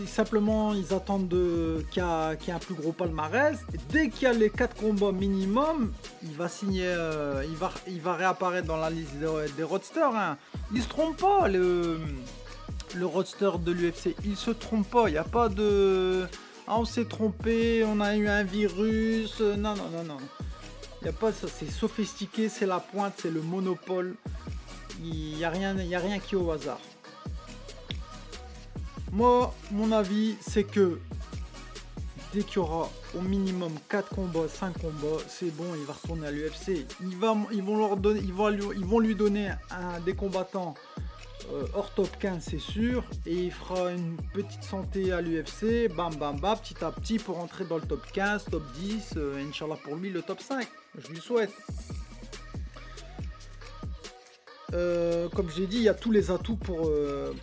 simplement, 0.07 0.73
ils 0.75 0.95
attendent 0.95 1.29
qu'il 1.91 2.03
y, 2.03 2.51
ait 2.51 2.53
un 2.53 2.59
plus 2.59 2.75
gros 2.75 2.93
palmarès. 2.93 3.59
Dès 3.91 4.09
qu'il 4.09 4.23
y 4.23 4.27
a 4.27 4.33
les 4.33 4.51
4 4.51 4.77
combats 4.77 5.13
minimum, 5.13 5.93
il 6.23 6.35
va 6.37 6.49
signer, 6.49 6.95
il, 7.49 7.57
va, 7.57 7.71
il 7.87 8.01
va 8.01 8.15
réapparaître 8.15 8.67
dans 8.67 8.79
la 8.79 8.91
liste 8.91 9.13
des, 9.57 9.63
roadsters. 9.63 10.15
Hein. 10.15 10.39
Il 10.75 10.83
se 10.83 10.89
trompe 10.89 11.19
pas, 11.19 11.49
le, 11.49 12.01
roadster 13.03 13.51
de 13.59 13.73
l'UFC. 13.73 14.17
Il 14.25 14.37
se 14.37 14.51
trompe 14.51 14.89
pas, 14.89 15.09
il 15.09 15.13
n'y 15.13 15.19
a 15.19 15.25
pas 15.25 15.49
de 15.49 16.27
ah, 16.73 16.79
on 16.79 16.85
s'est 16.85 17.07
trompé, 17.07 17.83
on 17.85 18.01
a 18.01 18.15
eu 18.15 18.29
un 18.29 18.45
virus. 18.45 19.41
Non, 19.41 19.75
non, 19.75 19.89
non, 19.93 20.05
non. 20.05 20.19
Il 21.03 21.09
a 21.09 21.13
pas 21.13 21.33
ça, 21.33 21.49
c'est 21.49 21.69
sophistiqué, 21.69 22.49
c'est 22.49 22.65
la 22.65 22.79
pointe, 22.79 23.15
c'est 23.17 23.31
le 23.33 23.43
monopole. 23.43 24.15
Il 25.03 25.35
n'y 25.35 25.45
a, 25.45 25.49
a 25.49 25.51
rien 25.51 26.19
qui 26.21 26.37
est 26.37 26.39
au 26.39 26.49
hasard. 26.53 26.79
Moi, 29.13 29.55
mon 29.73 29.93
avis, 29.93 30.37
c'est 30.41 30.65
que 30.65 31.01
dès 32.33 32.43
qu'il 32.43 32.57
y 32.57 32.59
aura 32.59 32.89
au 33.17 33.21
minimum 33.21 33.73
4 33.89 34.15
combats, 34.15 34.49
5 34.49 34.79
combats, 34.79 35.23
c'est 35.29 35.55
bon, 35.57 35.65
il 35.77 35.85
va 35.85 35.95
retourner 35.95 36.29
à 36.29 36.31
l'UFC. 36.31 36.87
Ils, 37.03 37.17
vont 37.17 37.79
leur 37.79 37.97
donner, 37.97 38.21
ils, 38.21 38.33
vont 38.33 38.49
lui, 38.49 38.63
ils 38.77 38.85
vont 38.85 39.01
lui 39.01 39.15
donner 39.15 39.51
des 40.05 40.15
combattants 40.15 40.75
euh, 41.53 41.67
hors 41.75 41.91
top 41.95 42.09
15 42.21 42.47
c'est 42.49 42.61
sûr 42.61 43.03
et 43.27 43.35
il 43.35 43.51
fera 43.51 43.91
une 43.91 44.17
petite 44.33 44.63
santé 44.63 45.11
à 45.11 45.21
l'UFC 45.21 45.89
bam 45.97 46.15
bam 46.15 46.39
bam 46.39 46.57
petit 46.59 46.85
à 46.85 46.93
petit 46.93 47.19
pour 47.19 47.41
entrer 47.41 47.65
dans 47.65 47.77
le 47.77 47.83
top 47.83 48.05
15 48.13 48.45
top 48.51 48.63
10 48.75 49.15
euh, 49.17 49.49
Inch'Allah 49.49 49.77
pour 49.83 49.97
lui 49.97 50.11
le 50.11 50.23
top 50.23 50.41
5 50.41 50.69
je 50.99 51.09
lui 51.09 51.21
souhaite 51.21 51.53
euh, 54.73 55.29
comme 55.31 55.51
j'ai 55.51 55.67
dit 55.67 55.77
il 55.77 55.83
y 55.83 55.89
a 55.89 55.95
tous 55.95 56.11
les 56.11 56.31
atouts 56.31 56.57
pour, 56.57 56.91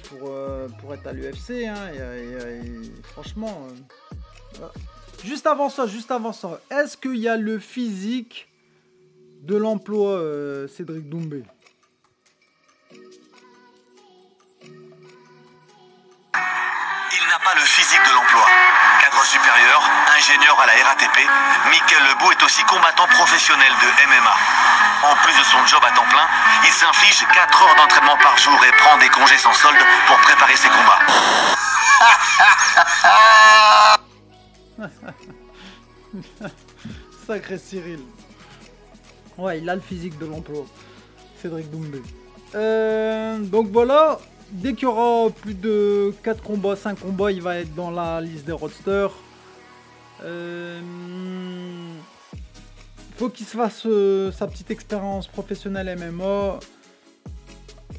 pour, 0.10 0.32
pour 0.80 0.94
être 0.94 1.08
à 1.08 1.14
l'UFC 1.14 1.66
hein, 1.68 1.90
franchement 3.04 3.68
juste 5.24 5.48
avant 5.48 5.70
ça 5.70 5.88
juste 5.88 6.12
avant 6.12 6.34
ça 6.34 6.62
est-ce 6.72 6.96
qu'il 6.98 7.18
y 7.18 7.28
a 7.28 7.38
le 7.38 7.60
physique 7.60 8.48
de 9.42 9.56
l'emploi 9.56 10.22
Cédric 10.68 11.10
Doumbé? 11.10 11.44
Pas 17.48 17.56
le 17.56 17.62
physique 17.62 18.02
de 18.04 18.14
l'emploi. 18.14 18.77
Supérieur, 19.24 19.82
ingénieur 20.18 20.60
à 20.60 20.66
la 20.68 20.74
RATP, 20.74 21.18
Michael 21.70 22.04
Lebeau 22.10 22.32
est 22.32 22.44
aussi 22.44 22.64
combattant 22.64 23.08
professionnel 23.08 23.72
de 23.82 23.88
MMA. 24.08 24.36
En 25.04 25.16
plus 25.24 25.38
de 25.38 25.44
son 25.44 25.66
job 25.66 25.84
à 25.84 25.92
temps 25.92 26.08
plein, 26.10 26.28
il 26.64 26.72
s'inflige 26.72 27.26
4 27.34 27.64
heures 27.64 27.76
d'entraînement 27.76 28.18
par 28.18 28.38
jour 28.38 28.64
et 28.64 28.72
prend 28.78 28.98
des 28.98 29.10
congés 29.10 29.38
sans 29.38 29.54
solde 29.54 29.84
pour 30.08 30.18
préparer 30.20 30.56
ses 30.56 30.70
combats. 30.70 31.00
Sacré 37.28 37.58
Cyril. 37.58 38.00
Ouais, 39.38 39.60
il 39.60 39.70
a 39.70 39.76
le 39.76 39.82
physique 39.82 40.18
de 40.20 40.26
l'emploi. 40.26 40.66
Cédric 41.42 41.70
Doumbé. 41.70 42.02
Euh, 42.56 43.40
donc 43.40 43.68
voilà, 43.72 44.20
dès 44.52 44.74
qu'il 44.74 44.84
y 44.84 44.86
aura 44.86 45.30
plus 45.30 45.54
de 45.54 46.14
4 46.24 46.42
combats, 46.42 46.76
5 46.76 47.00
combats, 47.00 47.32
il 47.32 47.42
va 47.42 47.58
être 47.58 47.74
dans 47.76 47.92
la 47.92 48.22
liste 48.22 48.46
des 48.46 48.52
roadsters. 48.52 49.12
Euh, 50.24 50.82
faut 53.18 53.30
qu'il 53.30 53.46
se 53.46 53.58
fasse 53.58 53.84
euh, 53.86 54.32
sa 54.32 54.48
petite 54.48 54.72
expérience 54.72 55.28
professionnelle 55.28 55.96
MMA. 55.98 56.60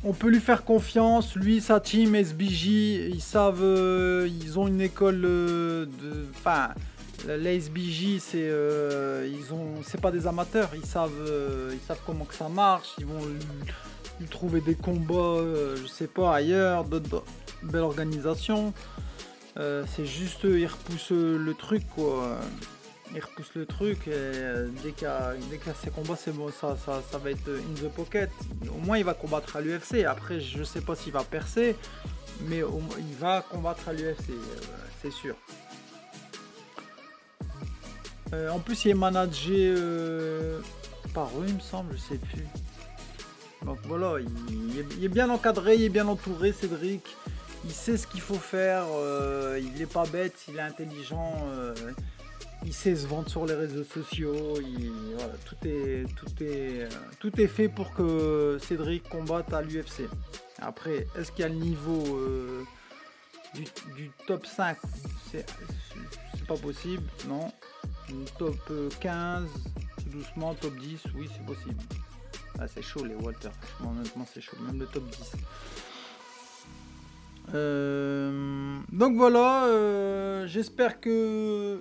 On 0.05 0.13
peut 0.13 0.29
lui 0.29 0.41
faire 0.41 0.65
confiance. 0.65 1.35
Lui, 1.35 1.61
sa 1.61 1.81
team 1.81 2.15
SBJ, 2.15 2.67
ils 2.67 3.21
savent, 3.21 3.63
euh, 3.63 4.29
ils 4.29 4.59
ont 4.59 4.69
une 4.69 4.81
école 4.81 5.21
de, 5.23 5.89
enfin, 6.37 6.69
les 7.27 7.57
SBJ, 7.57 8.19
c'est, 8.21 8.49
ils 9.27 9.53
ont, 9.53 9.83
c'est 9.85 10.01
pas 10.01 10.13
des 10.13 10.27
amateurs. 10.27 10.71
Ils 10.75 10.87
savent, 10.87 11.11
ils 11.73 11.85
savent 11.87 12.01
comment 12.07 12.25
que 12.25 12.35
ça 12.35 12.49
marche. 12.49 12.91
Ils 12.99 13.07
vont 13.07 13.21
trouver 14.27 14.61
des 14.61 14.75
combats, 14.75 15.15
euh, 15.15 15.77
je 15.77 15.87
sais 15.87 16.07
pas, 16.07 16.35
ailleurs, 16.35 16.85
d'autres 16.85 17.25
belles 17.63 17.83
organisations. 17.83 18.73
Euh, 19.57 19.85
c'est 19.95 20.07
juste, 20.07 20.41
ils 20.45 20.67
repoussent 20.67 21.11
le 21.11 21.55
truc, 21.55 21.83
quoi. 21.95 22.39
Ils 23.15 23.21
repoussent 23.21 23.55
le 23.55 23.65
truc 23.65 24.07
euh, 24.07 24.69
dès 24.83 24.93
qu'il 24.93 25.07
y, 25.07 25.11
a 25.11 25.35
ces 25.83 25.91
combats, 25.91 26.17
c'est 26.17 26.35
bon, 26.35 26.51
ça, 26.51 26.77
va 26.85 27.31
être 27.31 27.49
in 27.49 27.87
the 27.87 27.91
pocket. 27.91 28.31
Au 28.69 28.85
moins, 28.85 28.99
il 28.99 29.05
va 29.05 29.15
combattre 29.15 29.57
à 29.57 29.61
l'UFC. 29.61 30.05
Après, 30.05 30.41
je 30.41 30.63
sais 30.63 30.83
pas 30.83 30.95
s'il 30.95 31.13
va 31.13 31.25
percer, 31.25 31.75
mais 32.43 32.59
il 32.99 33.15
va 33.19 33.43
combattre 33.51 33.89
à 33.89 33.93
l'UFC, 33.93 34.33
c'est 35.03 35.13
sûr. 35.13 35.35
en 38.33 38.59
plus, 38.59 38.85
il 38.85 38.91
est 38.91 38.95
managé 38.95 39.75
par 41.15 41.29
eux, 41.39 41.47
il 41.49 41.55
me 41.55 41.61
semble, 41.61 41.95
je 41.97 42.15
sais 42.15 42.19
plus. 42.19 42.45
Donc 43.65 43.79
voilà, 43.85 44.21
il, 44.21 45.05
est, 45.05 45.09
bien 45.09 45.29
encadré, 45.31 45.77
il 45.77 45.85
est 45.85 45.89
bien 45.89 46.07
entouré, 46.07 46.53
Cédric. 46.53 47.05
Il 47.65 47.73
sait 47.73 47.97
ce 47.97 48.07
qu'il 48.07 48.21
faut 48.21 48.35
faire, 48.35 48.85
euh, 48.89 49.61
il 49.61 49.73
n'est 49.79 49.87
pas 49.87 50.07
bête, 50.07 50.35
il 50.49 50.57
est 50.57 50.61
intelligent. 50.61 51.35
Euh, 51.49 51.75
il 52.65 52.73
sait 52.73 52.95
se 52.97 53.07
vendre 53.07 53.29
sur 53.29 53.47
les 53.47 53.55
réseaux 53.55 53.85
sociaux. 53.85 54.55
tout, 55.45 55.69
est, 55.69 56.05
tout, 56.17 56.43
est, 56.43 56.83
euh, 56.83 56.89
tout 57.19 57.41
est 57.41 57.47
fait 57.47 57.69
pour 57.69 57.93
que 57.95 58.59
Cédric 58.63 59.09
combatte 59.09 59.53
à 59.53 59.63
l'UFC. 59.63 60.09
Après, 60.61 61.07
est-ce 61.17 61.31
qu'il 61.33 61.43
y 61.43 61.45
a 61.45 61.49
le 61.49 61.55
niveau 61.55 62.21
du, 63.55 64.11
top 64.27 64.47
5 64.47 64.77
C'est 65.31 65.45
pas 66.47 66.57
possible, 66.57 67.03
non. 67.29 67.53
Top 68.39 68.57
euh, 68.71 68.89
15, 69.01 69.45
tout 69.99 70.09
doucement, 70.11 70.55
top 70.55 70.75
10, 70.77 71.01
oui, 71.15 71.29
c'est 71.31 71.45
possible. 71.45 71.77
Ah, 72.61 72.67
c'est 72.67 72.83
chaud 72.83 73.05
les 73.05 73.15
Walter. 73.15 73.51
Honnêtement, 73.85 74.27
c'est 74.33 74.41
chaud. 74.41 74.57
Même 74.61 74.81
le 74.81 74.87
top 74.87 75.05
10. 75.05 75.33
Euh, 77.55 78.79
donc 78.93 79.17
voilà, 79.17 79.65
euh, 79.67 80.47
j'espère 80.47 81.01
que 81.01 81.81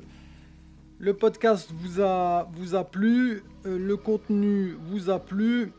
le 1.00 1.14
podcast 1.14 1.72
vous 1.74 2.02
a, 2.02 2.48
vous 2.54 2.76
a 2.76 2.84
plu, 2.84 3.44
euh, 3.66 3.78
le 3.78 3.98
contenu 3.98 4.78
vous 4.88 5.10
a 5.10 5.20
plu. 5.20 5.72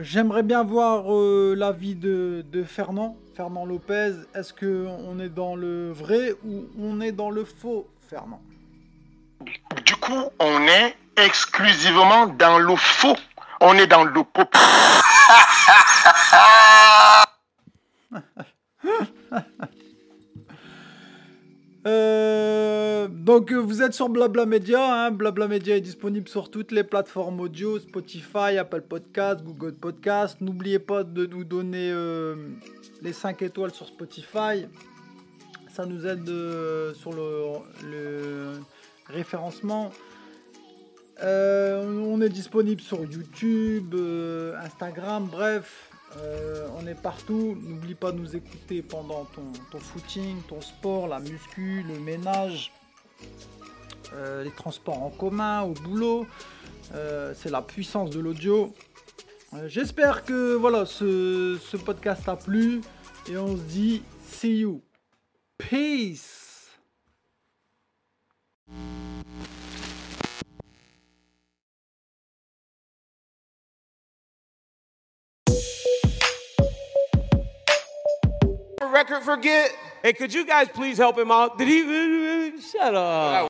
J'aimerais 0.00 0.44
bien 0.44 0.62
voir 0.62 1.06
l'avis 1.56 1.96
de, 1.96 2.44
de 2.52 2.62
Fernand, 2.62 3.16
Fernand 3.34 3.66
Lopez. 3.66 4.12
Est-ce 4.32 4.52
qu'on 4.52 5.18
est 5.18 5.28
dans 5.28 5.56
le 5.56 5.90
vrai 5.90 6.34
ou 6.44 6.66
on 6.78 7.00
est 7.00 7.10
dans 7.10 7.30
le 7.30 7.44
faux, 7.44 7.88
Fernand? 8.08 8.40
Du 9.44 9.96
coup, 9.96 10.30
on 10.38 10.60
est 10.68 10.94
exclusivement 11.18 12.26
dans 12.26 12.58
le 12.58 12.76
faux. 12.76 13.16
On 13.60 13.74
est 13.74 13.86
dans 13.86 14.04
le 14.04 14.22
pop. 14.24 14.54
Euh, 21.86 23.08
donc 23.08 23.50
euh, 23.50 23.56
vous 23.56 23.82
êtes 23.82 23.94
sur 23.94 24.10
Blabla 24.10 24.44
Media, 24.44 25.06
hein. 25.06 25.10
Blabla 25.10 25.48
Media 25.48 25.76
est 25.76 25.80
disponible 25.80 26.28
sur 26.28 26.50
toutes 26.50 26.70
les 26.70 26.84
plateformes 26.84 27.40
audio, 27.40 27.78
Spotify, 27.78 28.58
Apple 28.58 28.82
Podcast, 28.82 29.42
Google 29.42 29.72
Podcast. 29.72 30.36
N'oubliez 30.42 30.80
pas 30.80 31.02
de 31.02 31.24
nous 31.24 31.44
donner 31.44 31.90
euh, 31.90 32.34
les 33.00 33.14
5 33.14 33.40
étoiles 33.40 33.72
sur 33.72 33.86
Spotify. 33.86 34.66
Ça 35.72 35.86
nous 35.86 36.06
aide 36.06 36.26
sur 36.94 37.12
le, 37.12 37.60
le 37.84 38.60
référencement. 39.06 39.90
Euh, 41.22 42.00
on 42.00 42.20
est 42.20 42.28
disponible 42.28 42.80
sur 42.80 43.00
YouTube, 43.00 43.92
euh, 43.94 44.56
Instagram, 44.62 45.26
bref, 45.30 45.90
euh, 46.16 46.68
on 46.78 46.86
est 46.86 46.94
partout. 46.94 47.56
N'oublie 47.60 47.94
pas 47.94 48.12
de 48.12 48.18
nous 48.18 48.36
écouter 48.36 48.82
pendant 48.82 49.24
ton, 49.24 49.78
footing, 49.78 50.42
ton 50.48 50.60
sport, 50.60 51.08
la 51.08 51.18
muscu, 51.18 51.82
le 51.82 51.98
ménage, 51.98 52.72
les 54.44 54.50
transports 54.52 55.02
en 55.02 55.10
commun, 55.10 55.62
au 55.62 55.72
boulot. 55.72 56.26
C'est 56.92 57.50
la 57.50 57.62
puissance 57.62 58.10
de 58.10 58.20
l'audio. 58.20 58.74
J'espère 59.66 60.24
que 60.24 60.54
voilà, 60.54 60.86
ce 60.86 61.76
podcast 61.76 62.28
a 62.28 62.36
plu 62.36 62.80
et 63.28 63.36
on 63.36 63.56
se 63.56 63.62
dit 63.62 64.02
see 64.24 64.60
you. 64.60 64.82
Peace. 65.58 66.47
Forget? 79.24 79.76
Hey, 80.02 80.12
could 80.12 80.32
you 80.32 80.46
guys 80.46 80.68
please 80.68 80.96
help 80.98 81.18
him 81.18 81.30
out? 81.30 81.58
Did 81.58 81.68
he? 81.68 82.60
Shut 82.72 82.94
up. 82.94 83.44